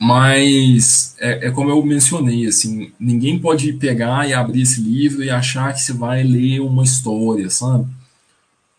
[0.03, 5.29] Mas é, é, como eu mencionei, assim, ninguém pode pegar e abrir esse livro e
[5.29, 7.85] achar que você vai ler uma história, sabe?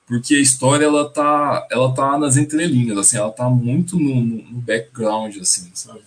[0.05, 4.61] Porque a história ela tá, ela tá nas entrelinhas, assim, ela tá muito no, no
[4.63, 6.01] background, assim, sabe?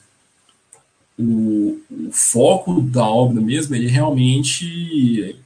[1.17, 5.37] O, o, foco da obra mesmo, ele realmente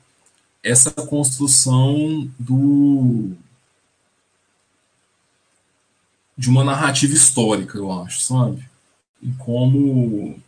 [0.63, 3.34] essa construção do
[6.36, 8.68] de uma narrativa histórica, eu acho, sabe?
[9.22, 10.39] Em como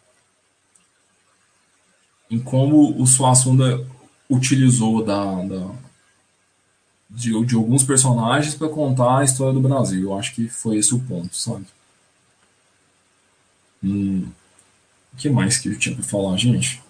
[2.29, 3.85] em como o Suassunda
[4.29, 5.71] utilizou da, da
[7.09, 10.03] de, de, alguns personagens para contar a história do Brasil.
[10.03, 11.65] Eu acho que foi esse o ponto, sabe?
[13.83, 14.29] Hum,
[15.13, 16.81] o que mais que eu tinha para falar, gente?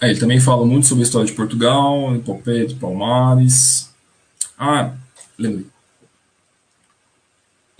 [0.00, 3.90] É, ele também fala muito sobre a história de Portugal, epopeia de Palmares.
[4.58, 4.94] Ah,
[5.38, 5.71] lembrei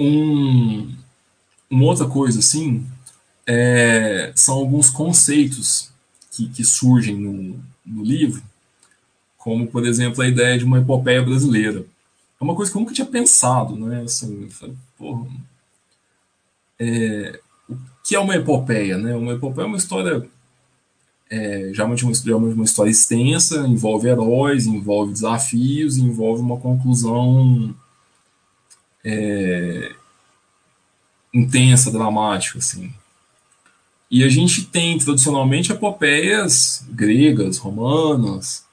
[0.02, 0.94] um,
[1.70, 2.86] uma outra coisa assim
[3.46, 5.90] é, são alguns conceitos
[6.30, 8.42] que, que surgem no, no, livro,
[9.36, 11.84] como por exemplo a ideia de uma epopeia brasileira.
[12.40, 14.02] É uma coisa que eu nunca tinha pensado, né?
[14.02, 15.26] Assim, falei, porra,
[16.78, 19.14] é, o que é uma epopeia, né?
[19.14, 20.28] Uma epopeia é uma história
[21.32, 27.74] é, geralmente, uma, uma história extensa, envolve heróis, envolve desafios, envolve uma conclusão
[29.04, 29.92] é,
[31.32, 32.92] intensa, dramática, assim.
[34.10, 38.64] E a gente tem tradicionalmente epopeias gregas, romanas,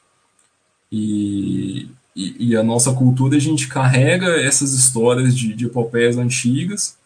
[0.92, 6.98] e, e, e, a nossa cultura a gente carrega essas histórias de, de epopeias antigas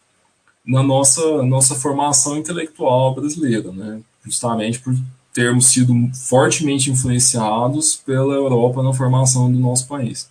[0.66, 4.02] na nossa, nossa formação intelectual brasileira, né?
[4.26, 4.96] justamente por
[5.34, 10.30] termos sido fortemente influenciados pela Europa na formação do nosso país.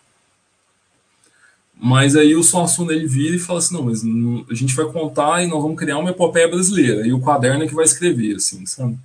[1.85, 4.87] Mas aí o Suassuna ele vira e fala assim, não, mas não, a gente vai
[4.87, 7.05] contar e nós vamos criar uma epopeia brasileira.
[7.05, 8.97] E o caderno é que vai escrever, assim, sabe?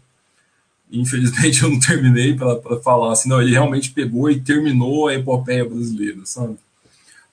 [0.92, 5.66] Infelizmente eu não terminei para falar assim, não, ele realmente pegou e terminou a epopeia
[5.66, 6.56] brasileira, sabe?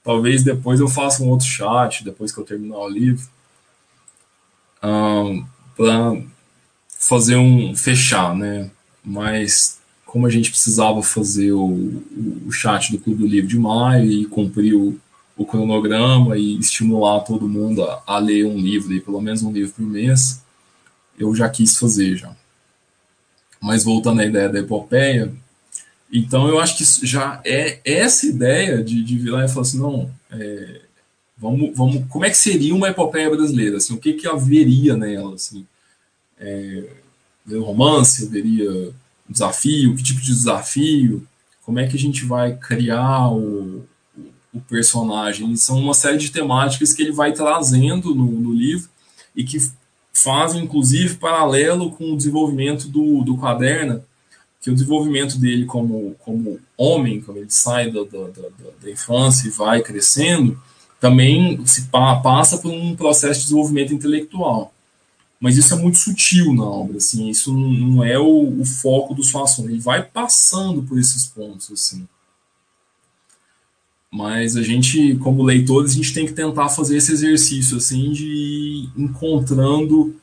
[0.03, 3.27] Talvez depois eu faça um outro chat, depois que eu terminar o livro,
[4.83, 5.45] um,
[5.77, 6.23] para
[6.89, 8.71] fazer um fechar, né?
[9.03, 9.77] Mas
[10.07, 12.01] como a gente precisava fazer o,
[12.47, 14.99] o chat do Clube do Livro de maio e cumprir o,
[15.37, 19.51] o cronograma e estimular todo mundo a, a ler um livro, e pelo menos um
[19.51, 20.43] livro por mês,
[21.17, 22.35] eu já quis fazer já.
[23.59, 25.33] Mas voltando à ideia da epopeia,
[26.11, 30.11] então eu acho que já é essa ideia de, de virar e falar assim, não,
[30.31, 30.81] é,
[31.37, 33.77] vamos, vamos, como é que seria uma epopeia brasileira?
[33.77, 35.35] Assim, o que, que haveria nela?
[35.35, 35.65] Assim,
[36.39, 36.83] é,
[37.59, 38.93] romance, haveria
[39.27, 41.27] desafio, que tipo de desafio?
[41.63, 43.83] Como é que a gente vai criar o,
[44.55, 45.55] o personagem.
[45.57, 48.89] são uma série de temáticas que ele vai trazendo no, no livro
[49.35, 49.57] e que
[50.13, 54.03] fazem, inclusive, paralelo com o desenvolvimento do, do Caderna,
[54.61, 58.49] que o desenvolvimento dele como, como homem, quando ele sai da, da, da,
[58.81, 60.59] da infância e vai crescendo,
[60.99, 64.73] também se pa, passa por um processo de desenvolvimento intelectual.
[65.39, 69.23] Mas isso é muito sutil na obra, assim, isso não, é o, o, foco do
[69.23, 72.07] Suassuna, ele vai passando por esses pontos, assim.
[74.11, 78.25] Mas a gente, como leitores, a gente tem que tentar fazer esse exercício assim de
[78.25, 80.15] ir encontrando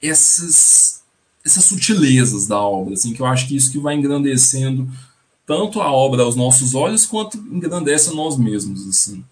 [0.00, 0.98] essas
[1.44, 4.86] essas sutilezas da obra, assim, que eu acho que isso que vai engrandecendo
[5.46, 9.24] tanto a obra aos nossos olhos quanto engrandece a nós mesmos, assim.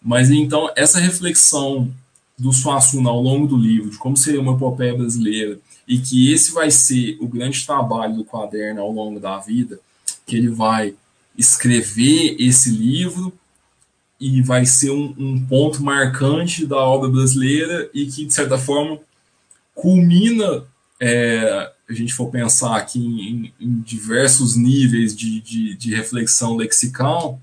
[0.00, 1.92] Mas então essa reflexão
[2.38, 6.52] do Suassuna ao longo do livro, de como seria uma epopeia brasileira, e que esse
[6.52, 9.80] vai ser o grande trabalho do quaderno ao longo da vida,
[10.24, 10.94] que ele vai
[11.38, 13.32] escrever esse livro
[14.20, 18.98] e vai ser um, um, ponto marcante da obra brasileira e que, de certa forma,
[19.72, 20.64] culmina,
[21.00, 27.40] é, a gente for pensar aqui em, em diversos níveis de, de, de, reflexão lexical,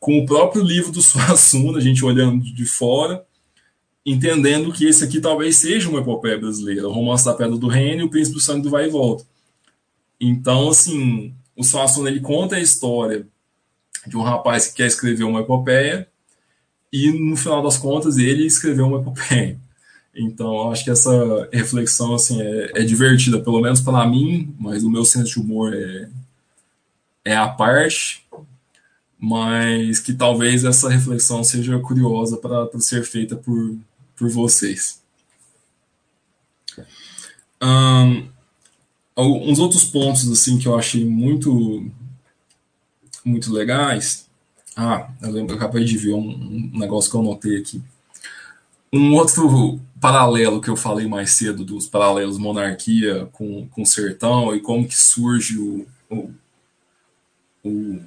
[0.00, 3.24] com o próprio livro do Suassuna, a gente olhando de fora,
[4.04, 8.02] entendendo que esse aqui talvez seja uma epopeia brasileira, o Romance da Pedra do Reino
[8.02, 9.24] e o Príncipe do Sangue do Vai e Volta.
[10.20, 13.26] Então, assim, o Suassuna ele conta a história
[14.06, 16.08] de um rapaz que quer escrever uma epopeia
[16.92, 19.58] e no final das contas ele escreveu uma epopeia.
[20.14, 24.90] Então, acho que essa reflexão assim é, é divertida, pelo menos para mim, mas o
[24.90, 26.08] meu senso de humor é,
[27.24, 28.24] é a parte,
[29.18, 33.76] mas que talvez essa reflexão seja curiosa para ser feita por,
[34.16, 35.02] por vocês.
[37.60, 38.28] Um,
[39.22, 41.90] uns outros pontos assim que eu achei muito
[43.24, 44.26] muito legais.
[44.76, 47.82] Ah, eu, lembro, eu acabei de ver um, um negócio que eu notei aqui.
[48.92, 54.60] Um outro paralelo que eu falei mais cedo dos paralelos monarquia com, com sertão e
[54.60, 56.30] como que surge o, o,
[57.64, 58.00] o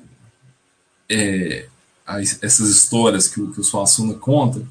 [1.09, 1.68] é,
[2.05, 4.66] as, essas histórias que, que o Suassuna conta,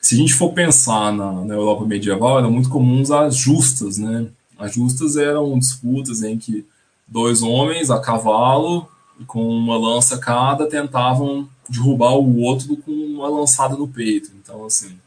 [0.00, 4.28] se a gente for pensar na, na Europa medieval, eram muito comuns as justas, né?
[4.58, 6.66] As justas eram disputas em que
[7.06, 8.88] dois homens a cavalo,
[9.26, 14.30] com uma lança cada, tentavam derrubar o outro com uma lançada no peito.
[14.42, 14.98] Então, assim,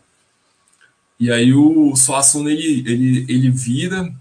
[1.22, 4.12] e aí o Suassuna ele, ele, ele vira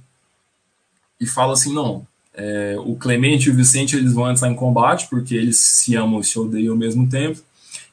[1.19, 5.09] e fala assim, não, é, o Clemente e o Vicente eles vão entrar em combate
[5.09, 7.41] porque eles se amam e se odeiam ao mesmo tempo.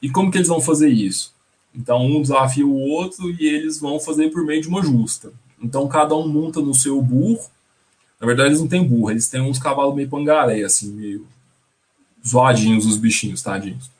[0.02, 1.32] E como que eles vão fazer isso?
[1.74, 5.32] Então um desafia o outro e eles vão fazer por meio de uma justa.
[5.62, 7.44] Então cada um monta no seu burro.
[8.20, 11.26] Na verdade eles não têm burro, eles têm uns cavalos meio pangaré, assim, meio
[12.26, 13.90] zoadinhos os bichinhos, tadinhos.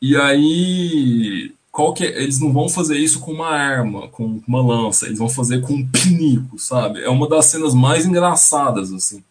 [0.00, 2.22] E aí qual que é?
[2.22, 5.74] eles não vão fazer isso com uma arma, com uma lança, eles vão fazer com
[5.74, 7.02] um pinico, sabe?
[7.02, 9.22] É uma das cenas mais engraçadas assim.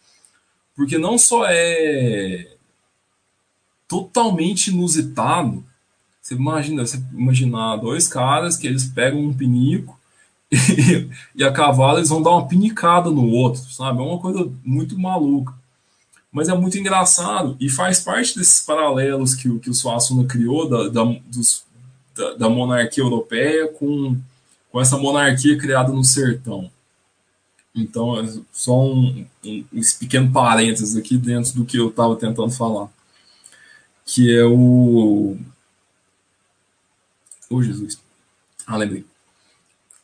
[0.76, 2.54] Porque não só é
[3.88, 5.64] totalmente inusitado,
[6.22, 9.95] você imagina, você imaginar dois caras que eles pegam um pinico
[11.34, 13.98] e, a cavalo eles vão dar uma pinicada no outro, sabe?
[13.98, 15.52] É uma coisa muito maluca.
[16.30, 20.88] Mas é muito engraçado e faz parte desses paralelos que, que o Suassuna criou da,
[20.88, 21.64] da, dos
[22.14, 24.18] da, da monarquia europeia com,
[24.70, 26.70] com essa monarquia criada no sertão.
[27.74, 32.50] Então, é só um, um, um pequeno parênteses aqui dentro do que eu estava tentando
[32.50, 32.88] falar.
[34.06, 35.36] Que é o.
[37.50, 38.00] Ô, oh, Jesus.
[38.66, 39.04] Ah, lembrei.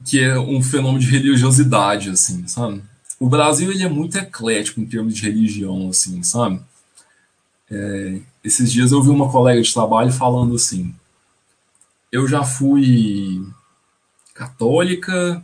[0.05, 2.83] Que é um fenômeno de religiosidade, assim, sabe?
[3.19, 6.61] O Brasil ele é muito eclético em termos de religião, assim, sabe?
[7.71, 10.95] É, esses dias eu vi uma colega de trabalho falando assim:
[12.11, 13.47] eu já fui
[14.35, 15.43] católica,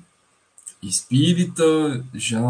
[0.83, 2.41] espírita, já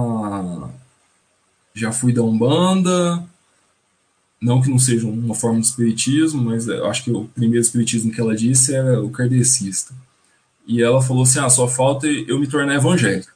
[1.75, 3.25] já fui da Umbanda,
[4.41, 8.11] não que não seja uma forma de espiritismo, mas eu acho que o primeiro espiritismo
[8.11, 9.95] que ela disse era o kardecista.
[10.69, 13.33] E ela falou assim: ah, só falta eu me tornar evangélica.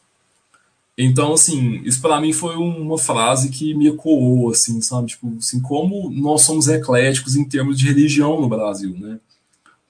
[0.96, 5.08] Então, assim, isso para mim foi uma frase que me ecoou, assim, sabe?
[5.08, 9.18] Tipo, assim, como nós somos ecléticos em termos de religião no Brasil, né?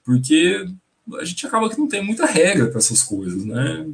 [0.05, 0.65] Porque
[1.19, 3.85] a gente acaba que não tem muita regra para essas coisas, né?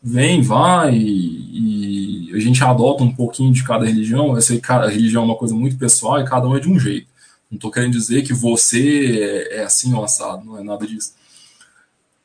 [0.00, 4.36] Vem, vai, e, e, a gente adota um pouquinho de cada religião.
[4.36, 7.08] Essa cada religião é uma coisa muito pessoal e cada um é de um jeito.
[7.50, 11.14] Não estou querendo dizer que você é, é, assim ou assado, não é nada disso.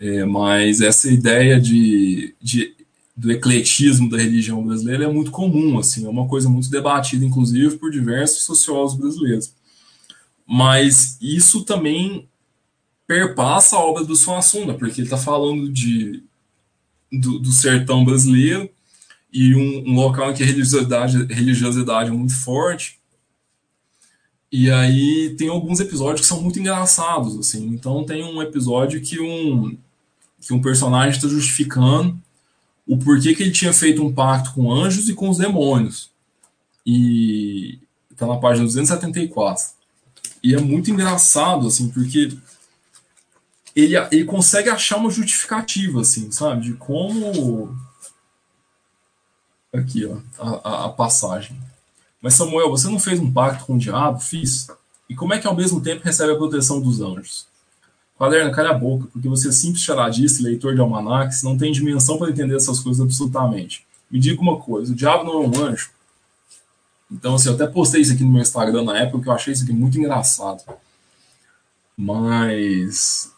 [0.01, 2.75] É, mas essa ideia de, de,
[3.15, 7.77] do ecletismo da religião brasileira é muito comum, assim, é uma coisa muito debatida, inclusive,
[7.77, 9.53] por diversos sociólogos brasileiros.
[10.43, 12.27] Mas isso também
[13.05, 16.23] perpassa a obra do Suassuna, porque ele está falando de,
[17.11, 18.71] do, do, sertão brasileiro
[19.31, 22.99] e um, um, local em que a religiosidade, religiosidade é muito forte.
[24.51, 27.67] E aí tem alguns episódios que são muito engraçados, assim.
[27.67, 29.77] Então tem um episódio que um,
[30.41, 32.19] que um personagem está justificando
[32.87, 36.09] o porquê que ele tinha feito um pacto com anjos e com os demônios.
[36.85, 37.79] E
[38.11, 39.65] está na página 274.
[40.43, 42.35] E é muito engraçado, assim, porque
[43.75, 46.63] ele, ele consegue achar uma justificativa, assim, sabe?
[46.63, 47.75] De como.
[49.73, 51.57] Aqui, ó, a, a, passagem.
[52.21, 54.19] Mas Samuel, você não fez um pacto com o diabo?
[54.19, 54.67] Fiz.
[55.07, 57.47] E como é que ao mesmo tempo recebe a proteção dos anjos?
[58.21, 62.19] Quaderno, calha a boca, porque você é simples charadista, leitor de almanacs, não tem dimensão
[62.19, 63.83] para entender essas coisas absolutamente.
[64.11, 65.89] Me diga uma coisa, o diabo não é um anjo?
[67.11, 69.51] Então, assim, eu até postei isso aqui no meu Instagram na época, que eu achei
[69.51, 70.63] isso aqui muito engraçado.
[71.97, 73.33] Mas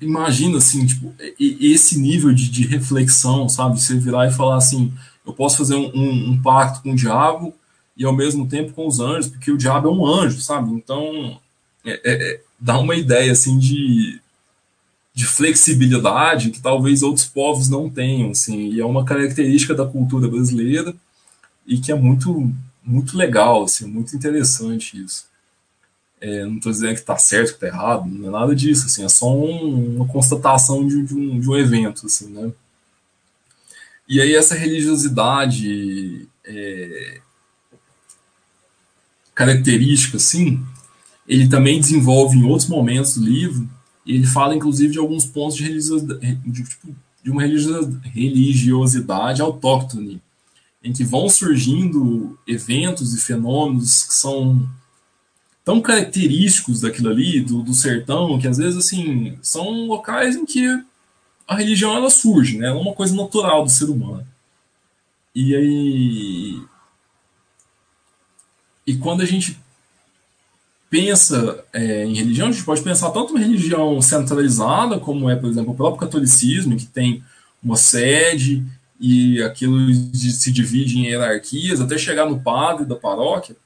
[0.00, 3.80] imagina assim, tipo, esse nível de, de, reflexão, sabe?
[3.80, 4.92] Você virar e falar assim,
[5.24, 7.54] eu posso fazer um, um, um, pacto com o diabo
[7.96, 10.72] e ao mesmo tempo com os anjos, porque o diabo é um anjo, sabe?
[10.72, 11.38] Então,
[11.90, 14.20] é, é, é dá uma ideia assim de,
[15.14, 20.28] de flexibilidade que talvez outros povos não tenham, assim, e é uma característica da cultura
[20.28, 20.94] brasileira
[21.66, 25.26] e que é muito muito legal, assim, muito interessante isso.
[26.20, 29.04] É, não estou dizendo que está certo, que está errado, não é nada disso, assim,
[29.04, 32.50] é só um, uma constatação de, de, um, de um evento, assim, né?
[34.08, 37.20] E aí essa religiosidade é,
[39.34, 40.64] característica, assim,
[41.28, 43.68] ele também desenvolve em outros momentos do livro,
[44.06, 50.22] e ele fala, inclusive, de alguns pontos de, religiosidade, de, tipo, de uma religiosidade autóctone,
[50.82, 54.66] em que vão surgindo eventos e fenômenos que são
[55.62, 60.64] tão característicos daquilo ali, do, do sertão, que às vezes, assim, são locais em que
[61.46, 62.68] a religião ela surge, né?
[62.68, 64.26] Ela é uma coisa natural do ser humano.
[65.34, 66.62] E aí.
[68.86, 69.58] E quando a gente
[70.90, 75.50] pensa é, em religião, a gente pode pensar tanto em religião centralizada, como é, por
[75.50, 77.22] exemplo, o próprio catolicismo, que tem
[77.62, 78.64] uma sede
[79.00, 83.56] e aquilo se divide em hierarquias até chegar no padre da paróquia.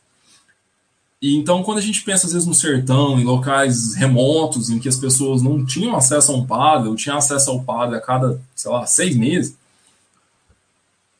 [1.21, 4.89] E então, quando a gente pensa, às vezes, no sertão, em locais remotos, em que
[4.89, 8.41] as pessoas não tinham acesso a um padre, ou tinham acesso ao padre a cada,
[8.57, 9.57] sei lá, seis meses,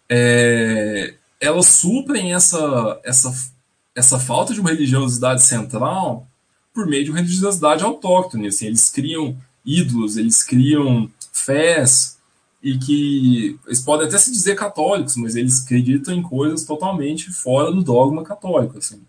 [0.09, 3.33] é, elas suprem essa, essa,
[3.95, 6.27] essa falta de uma religiosidade central
[6.73, 8.49] por meio de uma religiosidade autóctone.
[8.49, 12.19] Assim, eles criam ídolos, eles criam fés,
[12.63, 17.73] e que eles podem até se dizer católicos, mas eles acreditam em coisas totalmente fora
[17.73, 18.79] do dogma católico.
[18.79, 19.01] Assim.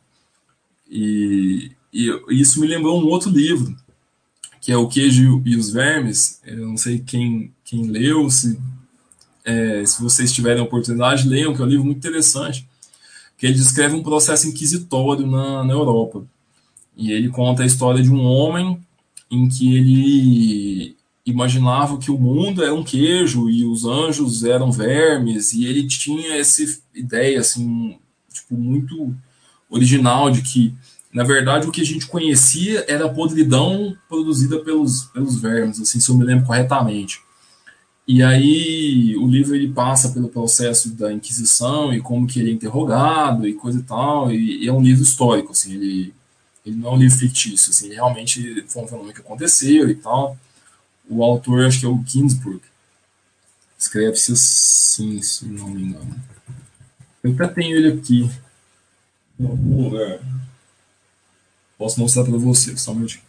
[0.89, 3.75] E, e, isso me lembrou um outro livro,
[4.59, 6.39] que é O Queijo e os Vermes.
[6.43, 8.59] Eu não sei quem, quem leu, se,
[9.45, 12.67] é, se vocês tiverem a oportunidade, leiam, que é um livro muito interessante,
[13.43, 16.23] que ele descreve um processo inquisitório na, na Europa.
[16.95, 18.79] E ele conta a história de um homem
[19.29, 25.51] em que ele imaginava que o mundo era um queijo e os anjos eram vermes,
[25.51, 26.63] e ele tinha essa
[26.95, 27.97] ideia, assim,
[28.31, 29.13] tipo, muito
[29.69, 30.73] original de que,
[31.13, 35.99] na verdade, o que a gente conhecia era a podridão produzida pelos, pelos vermes, assim,
[35.99, 37.19] se eu me lembro corretamente.
[38.07, 42.53] E aí o livro ele passa pelo processo da Inquisição e como que ele é
[42.53, 46.13] interrogado e coisa e tal, e, e é um livro histórico, assim, ele,
[46.65, 50.37] ele não é um livro fictício, assim, realmente foi um fenômeno que aconteceu e tal.
[51.09, 52.61] O autor, acho que é o Ginsburg,
[53.77, 56.15] escreve-se assim, se não me engano.
[57.23, 58.29] Eu até tenho ele aqui,
[59.39, 60.19] em algum lugar.
[61.77, 63.23] Posso mostrar para você, só um minutinho.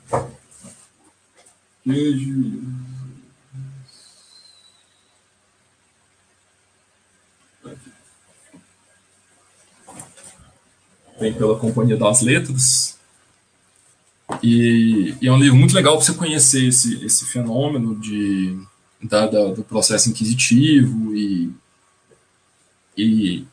[11.18, 12.98] Vem pela Companhia das Letras.
[14.42, 18.58] E, e, é um livro muito legal para você conhecer esse, esse fenômeno de,
[19.02, 21.52] da, da, do processo inquisitivo e,
[22.96, 23.44] e,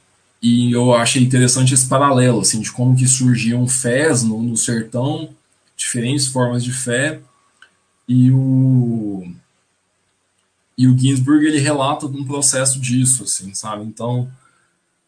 [0.41, 5.29] e eu achei interessante esse paralelo, assim, de como que surgiam fés no, no sertão,
[5.75, 7.19] diferentes formas de fé,
[8.07, 9.31] e o
[10.77, 13.83] e o Ginsburg ele relata um processo disso, assim, sabe?
[13.83, 14.31] Então,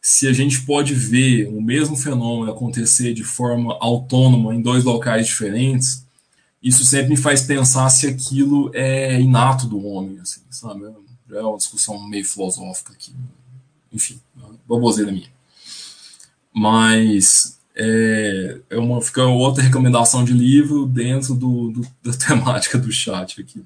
[0.04, 5.26] se a gente pode ver o mesmo fenômeno acontecer de forma autônoma em dois locais
[5.26, 6.06] diferentes,
[6.62, 10.84] isso sempre me faz pensar se aquilo é inato do homem, assim, sabe?
[11.32, 13.14] É uma discussão meio filosófica aqui
[13.93, 14.20] enfim,
[14.68, 15.32] baboseira minha.
[16.51, 22.91] Mas é, é uma, fica outra recomendação de livro dentro do, do da temática do
[22.91, 23.64] chat aqui.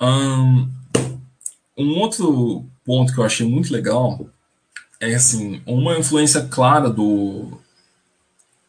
[0.00, 0.70] Um,
[1.76, 4.28] um outro ponto que eu achei muito legal
[5.00, 7.58] é assim, uma influência clara do,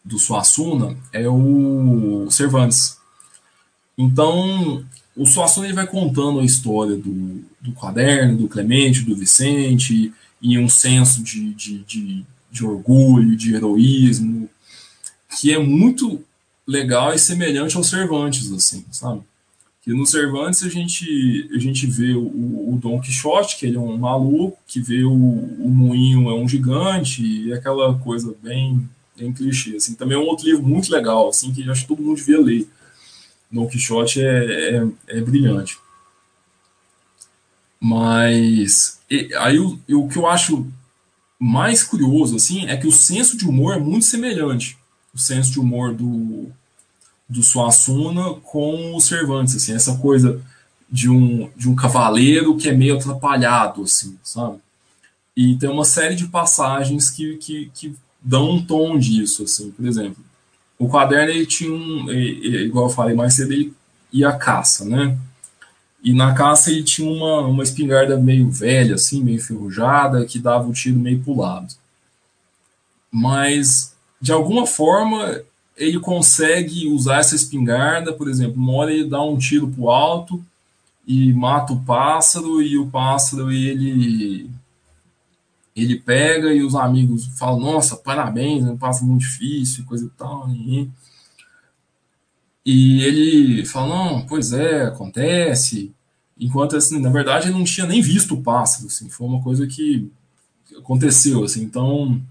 [0.04, 2.98] do Suassuna é o Cervantes.
[3.98, 4.86] Então,
[5.16, 10.60] o Suassuna ele vai contando a história do, do caderno, do Clemente, do Vicente, e
[10.60, 14.50] um senso de, de, de, de orgulho, de heroísmo,
[15.40, 16.24] que é muito
[16.68, 19.22] legal e semelhante aos Cervantes, assim, sabe?
[19.86, 23.80] Que no Cervantes a gente, a gente vê o, o Dom Quixote, que ele é
[23.80, 29.32] um maluco, que vê o, o moinho é um gigante, e aquela coisa bem, bem
[29.32, 29.76] clichê.
[29.76, 29.94] Assim.
[29.94, 32.68] Também é um outro livro muito legal, assim, que acho que todo mundo devia ler
[33.56, 35.78] Don Quixote é, é, é brilhante.
[37.80, 40.68] Mas e, aí o, o que eu acho
[41.40, 44.78] mais curioso assim é que o senso de humor é muito semelhante.
[45.14, 46.52] O senso de humor do,
[47.28, 50.42] do Suassuna com o Cervantes, assim, essa coisa
[50.90, 54.58] de um, de um cavaleiro que é meio atrapalhado, assim, sabe?
[55.36, 59.86] E tem uma série de passagens que, que, que dão um tom disso, assim, por
[59.86, 60.24] exemplo
[60.78, 63.74] o caderno ele tinha um, igual eu falei mais cedo, ele
[64.12, 65.18] ia à caça, né?
[66.04, 70.68] E na caça ele tinha uma, uma espingarda meio velha, assim, meio enferrujada, que dava
[70.68, 71.74] o tiro meio pro lado.
[73.12, 75.42] Mas, de alguma forma,
[75.78, 80.44] ele consegue usar essa espingarda, por exemplo, uma hora ele dá um tiro pro alto
[81.06, 84.50] e mata o pássaro e o pássaro ele
[85.76, 90.10] ele pega e os amigos falam, nossa, parabéns, é um pássaro muito difícil, coisa e
[90.18, 90.50] tal.
[90.50, 90.90] E,
[92.66, 95.92] e ele fala, não, pois é, acontece.
[96.40, 99.68] Enquanto, assim, na verdade, ele não tinha nem visto o pássaro, assim, foi uma coisa
[99.68, 100.10] que
[100.78, 102.22] aconteceu, assim, então...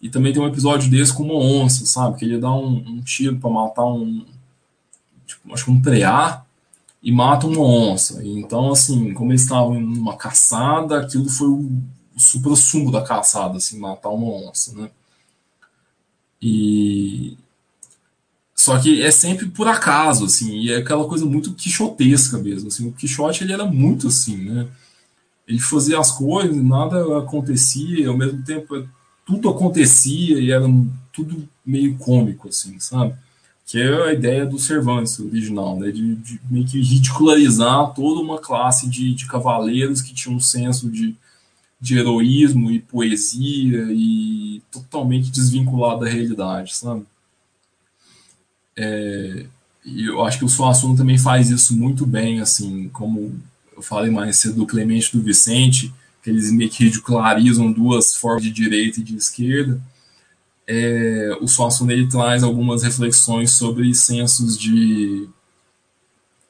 [0.00, 2.18] E também tem um episódio desse com uma onça, sabe?
[2.18, 4.24] Que ele dá um, um tiro para matar um...
[5.26, 6.44] Tipo, acho que um preá,
[7.02, 8.20] e mata uma onça.
[8.24, 11.70] Então, assim, como eles estavam em uma caçada, aquilo foi o,
[12.84, 14.90] o da caçada, assim, matar uma onça, né?
[16.42, 17.36] E...
[18.54, 22.88] Só que é sempre por acaso, assim, e é aquela coisa muito quixotesca mesmo, assim,
[22.88, 24.66] o Quixote, ele era muito assim, né?
[25.46, 28.74] Ele fazia as coisas, nada acontecia, e ao mesmo tempo
[29.26, 30.64] tudo acontecia e era
[31.12, 33.14] tudo meio cômico, assim, sabe?
[33.66, 38.38] que é a ideia do Cervantes original, né, de, de meio que ridicularizar toda uma
[38.38, 41.16] classe de, de cavaleiros que tinham um senso de,
[41.80, 47.04] de heroísmo e poesia e totalmente desvinculado da realidade, sabe?
[48.76, 49.46] É,
[49.84, 53.34] eu acho que o Suassuna também faz isso muito bem, assim, como
[53.76, 55.92] eu falei mais cedo do Clemente do Vicente,
[56.26, 59.80] que eles meio que ridicularizam duas formas de direita e de esquerda,
[60.66, 65.28] é, o Swanson ele traz algumas reflexões sobre sensos de,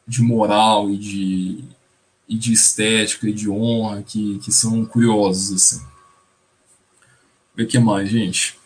[0.08, 1.64] de moral e de,
[2.26, 5.84] e de estética e de honra que, que são curiosos assim.
[7.58, 8.58] O que mais, gente?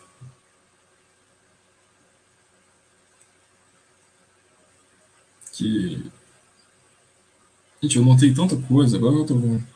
[5.51, 6.09] Que
[7.81, 9.70] Gente, eu notei tanta coisa, agora eu tô vendo.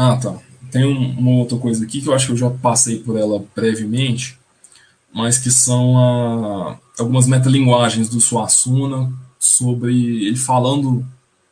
[0.00, 0.38] Ah, tá.
[0.70, 3.44] Tem um, uma outra coisa aqui que eu acho que eu já passei por ela
[3.52, 4.38] brevemente,
[5.12, 9.92] mas que são a, algumas metalinguagens do Suassuna sobre
[10.24, 11.04] ele falando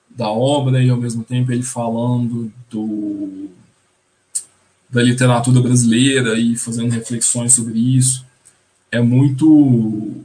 [0.09, 3.51] da obra e ao mesmo tempo ele falando do,
[4.89, 8.25] da literatura brasileira e fazendo reflexões sobre isso.
[8.93, 10.25] É muito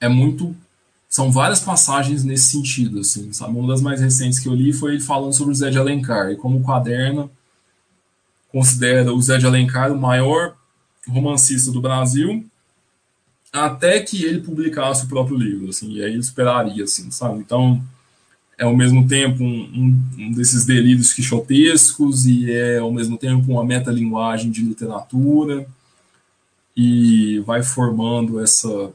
[0.00, 0.54] é muito
[1.16, 3.58] são várias passagens nesse sentido, assim, sabe?
[3.58, 6.30] Uma das mais recentes que eu li foi ele falando sobre o Zé de Alencar
[6.30, 7.30] e como o Quaderno
[8.52, 10.54] considera o Zé de Alencar o maior
[11.08, 12.44] romancista do Brasil
[13.50, 17.38] até que ele publicasse o próprio livro, assim, e aí ele esperaria, assim, sabe?
[17.38, 17.82] Então,
[18.58, 23.50] é ao mesmo tempo um, um, um desses delírios quixotescos e é ao mesmo tempo
[23.50, 25.66] uma metalinguagem de literatura
[26.76, 28.92] e vai formando essa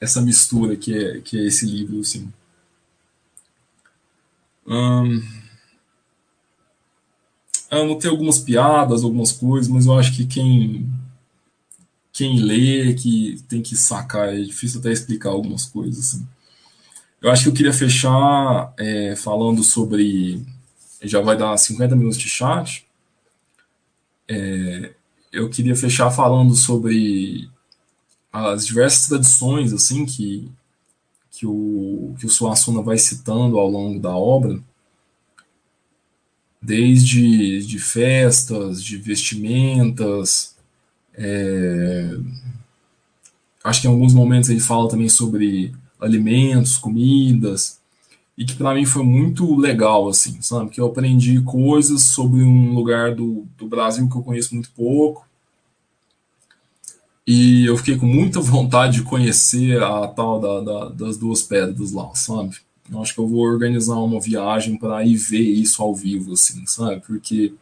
[0.00, 2.32] essa mistura que é, que é esse livro, assim.
[4.66, 5.22] Hum,
[7.70, 10.88] eu anotei algumas piadas, algumas coisas, mas eu acho que quem
[12.16, 15.98] quem lê que tem que sacar, é difícil até explicar algumas coisas.
[15.98, 16.26] Assim.
[17.20, 20.42] Eu acho que eu queria fechar é, falando sobre.
[21.02, 22.86] Já vai dar 50 minutos de chat.
[24.26, 24.94] É,
[25.30, 27.50] eu queria fechar falando sobre
[28.36, 30.50] as diversas tradições assim que
[31.30, 34.58] que o que o Suassuna vai citando ao longo da obra,
[36.62, 40.56] desde de festas, de vestimentas,
[41.14, 42.16] é,
[43.62, 47.80] acho que em alguns momentos ele fala também sobre alimentos, comidas,
[48.36, 50.70] e que para mim foi muito legal, assim, sabe?
[50.70, 55.25] Que eu aprendi coisas sobre um lugar do, do Brasil que eu conheço muito pouco,
[57.26, 61.90] e eu fiquei com muita vontade de conhecer a tal da, da, das duas pedras
[61.90, 62.56] lá, sabe?
[62.90, 66.64] Eu acho que eu vou organizar uma viagem para ir ver isso ao vivo, assim,
[66.66, 67.02] sabe?
[67.04, 67.52] Porque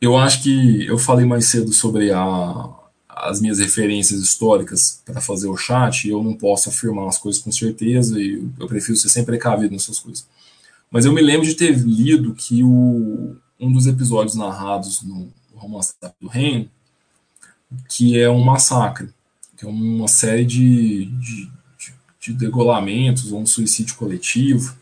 [0.00, 2.68] eu acho que eu falei mais cedo sobre a,
[3.08, 7.40] as minhas referências históricas para fazer o chat, e eu não posso afirmar as coisas
[7.40, 10.26] com certeza, e eu prefiro ser sempre precavido nessas coisas.
[10.90, 15.94] Mas eu me lembro de ter lido que o, um dos episódios narrados no Romance
[16.20, 16.70] do Reino
[17.88, 19.08] que é um massacre,
[19.56, 21.50] que é uma série de, de,
[22.20, 24.76] de degolamentos ou um suicídio coletivo.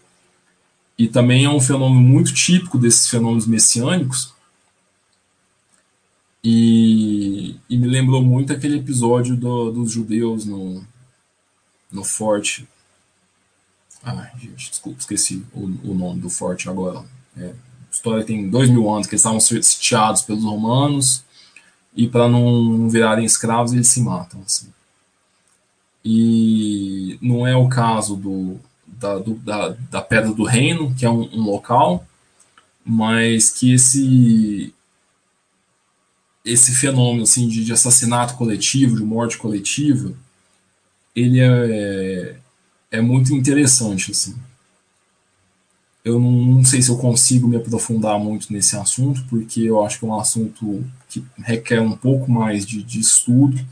[0.97, 4.33] E também é um fenômeno muito típico desses fenômenos messiânicos.
[6.43, 10.85] E, e me lembrou muito aquele episódio do, dos judeus no,
[11.91, 12.69] no forte.
[14.03, 17.03] Ah, gente, desculpa, esqueci o, o nome do forte agora.
[17.37, 21.25] É, a história tem dois mil anos que eles estavam sitiados pelos romanos
[21.97, 24.69] e para não virarem escravos eles se matam assim.
[26.05, 31.11] e não é o caso do, da, do, da, da Pedra do Reino, que é
[31.11, 32.07] um, um local,
[32.85, 34.75] mas que esse
[36.45, 40.13] esse fenômeno assim de, de, assassinato coletivo, de morte coletiva,
[41.17, 42.37] ele é,
[42.91, 44.37] é muito interessante assim.
[46.05, 49.99] Eu não, não, sei se eu consigo me aprofundar muito nesse assunto, porque eu acho
[49.99, 50.85] que é um assunto
[51.21, 53.65] que requer um pouco mais de, de estudo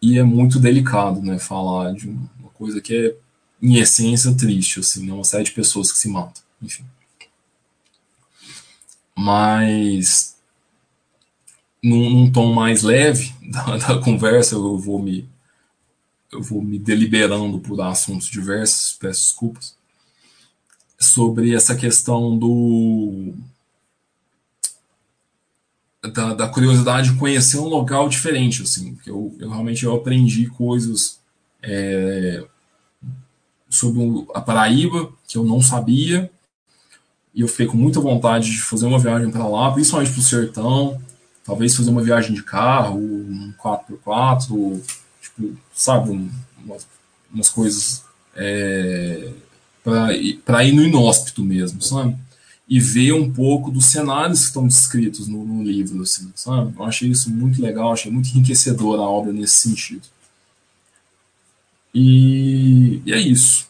[0.00, 3.16] e é muito delicado, né, falar de uma coisa que é
[3.62, 6.84] em essência triste, assim, né, uma série de pessoas que se matam, enfim.
[9.16, 10.36] Mas
[11.82, 15.28] num, num tom mais leve da, da, conversa, eu vou me
[16.32, 19.76] eu vou me deliberando por assuntos diversos, peço desculpas,
[20.98, 23.32] sobre essa questão do
[26.08, 30.46] da, da, curiosidade de conhecer um local diferente, assim, porque eu, eu realmente eu aprendi
[30.46, 31.20] coisas
[31.62, 32.44] é,
[33.68, 36.30] sobre a Paraíba que eu não sabia
[37.34, 40.24] e eu fiquei com muita vontade de fazer uma viagem para lá, principalmente para o
[40.24, 41.02] sertão,
[41.44, 44.80] talvez fazer uma viagem de carro, um 4x4,
[45.20, 46.30] tipo, sabe, um,
[46.64, 46.86] umas,
[47.32, 48.04] umas, coisas
[48.34, 49.32] é,
[49.84, 52.16] para ir no inóspito mesmo, sabe?
[52.68, 56.74] E ver um pouco dos cenários que estão descritos no, no livro, assim, sabe?
[56.76, 60.02] Eu achei isso muito legal, achei muito enriquecedor a obra nesse sentido.
[61.94, 63.66] E, e é isso.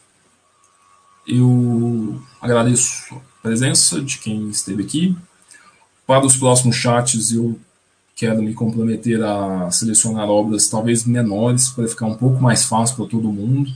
[1.27, 5.15] Eu agradeço a presença de quem esteve aqui.
[6.05, 7.59] Para os próximos chats, eu
[8.15, 13.05] quero me comprometer a selecionar obras talvez menores para ficar um pouco mais fácil para
[13.05, 13.71] todo mundo.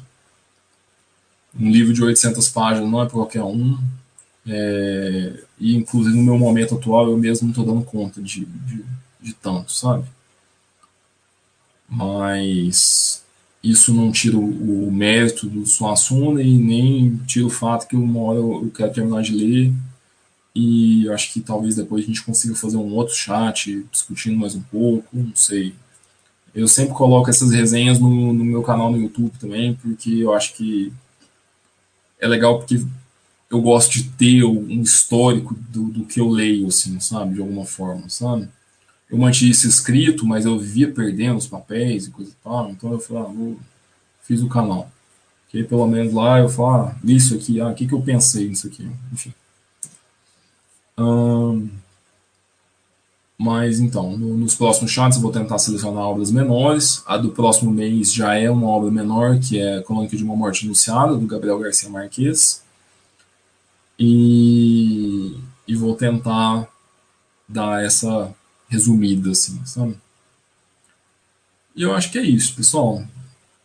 [1.58, 3.78] Um livro de 800 páginas não é para qualquer um,
[4.48, 8.84] é, e inclusive no meu momento atual eu mesmo não estou dando conta de, de,
[9.22, 10.06] de, tanto, sabe?
[11.88, 13.24] Mas
[13.64, 18.20] isso não tira o, o mérito do Suassuna e nem tira o fato que uma
[18.22, 19.74] hora eu, eu quero terminar de ler
[20.56, 24.62] e acho que talvez depois a gente consiga fazer um outro chat discutindo mais um
[24.62, 25.74] pouco, não sei.
[26.54, 30.54] Eu sempre coloco essas resenhas no, no meu canal no YouTube também, porque eu acho
[30.56, 30.92] que
[32.20, 32.84] é legal porque
[33.52, 37.36] eu gosto de ter um histórico do, do, que eu leio, assim, sabe?
[37.36, 38.48] De alguma forma, sabe?
[39.10, 42.94] Eu mantive isso escrito, mas eu vivia perdendo os papéis e coisa e tal, então
[42.94, 43.60] eu falei, ah, vou,
[44.24, 44.90] fiz o canal.
[45.50, 48.02] Que aí, pelo menos lá eu falo, ah, isso aqui, ah, o que, que eu
[48.02, 49.34] pensei nisso aqui, enfim.
[53.38, 57.04] Mas então, no, nos próximos chats eu vou tentar selecionar obras menores.
[57.06, 60.66] A do próximo mês já é uma obra menor, que é Crônica de uma Morte
[60.66, 62.62] Anunciada, do Gabriel Garcia Marques
[63.98, 65.38] e,
[65.68, 66.68] e vou tentar
[67.48, 68.34] dar essa
[68.68, 69.98] resumida, assim, sabe?
[71.76, 73.04] E eu acho que é isso, pessoal.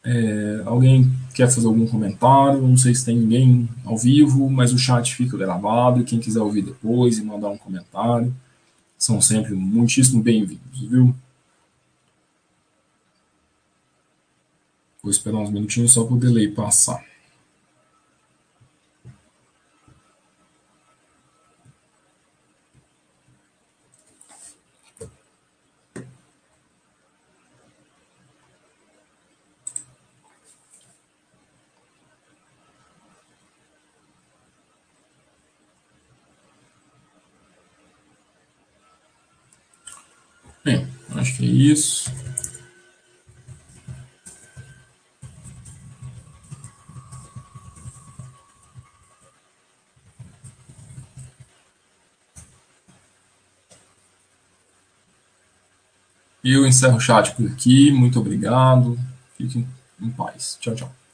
[0.05, 2.63] É, alguém quer fazer algum comentário?
[2.63, 6.05] Não sei se tem ninguém ao vivo, mas o chat fica gravado.
[6.05, 8.35] Quem quiser ouvir depois e mandar um comentário,
[8.99, 11.15] são sempre muitíssimo bem-vindos, viu?
[15.03, 17.05] Vou esperar uns minutinhos só para o delay passar.
[40.67, 42.13] Bem, acho que é isso.
[56.43, 57.93] E eu encerro o chat por aqui.
[57.93, 58.99] Muito obrigado.
[59.37, 59.69] Fiquem
[60.03, 60.59] em paz.
[60.61, 61.06] Tchau, tchau.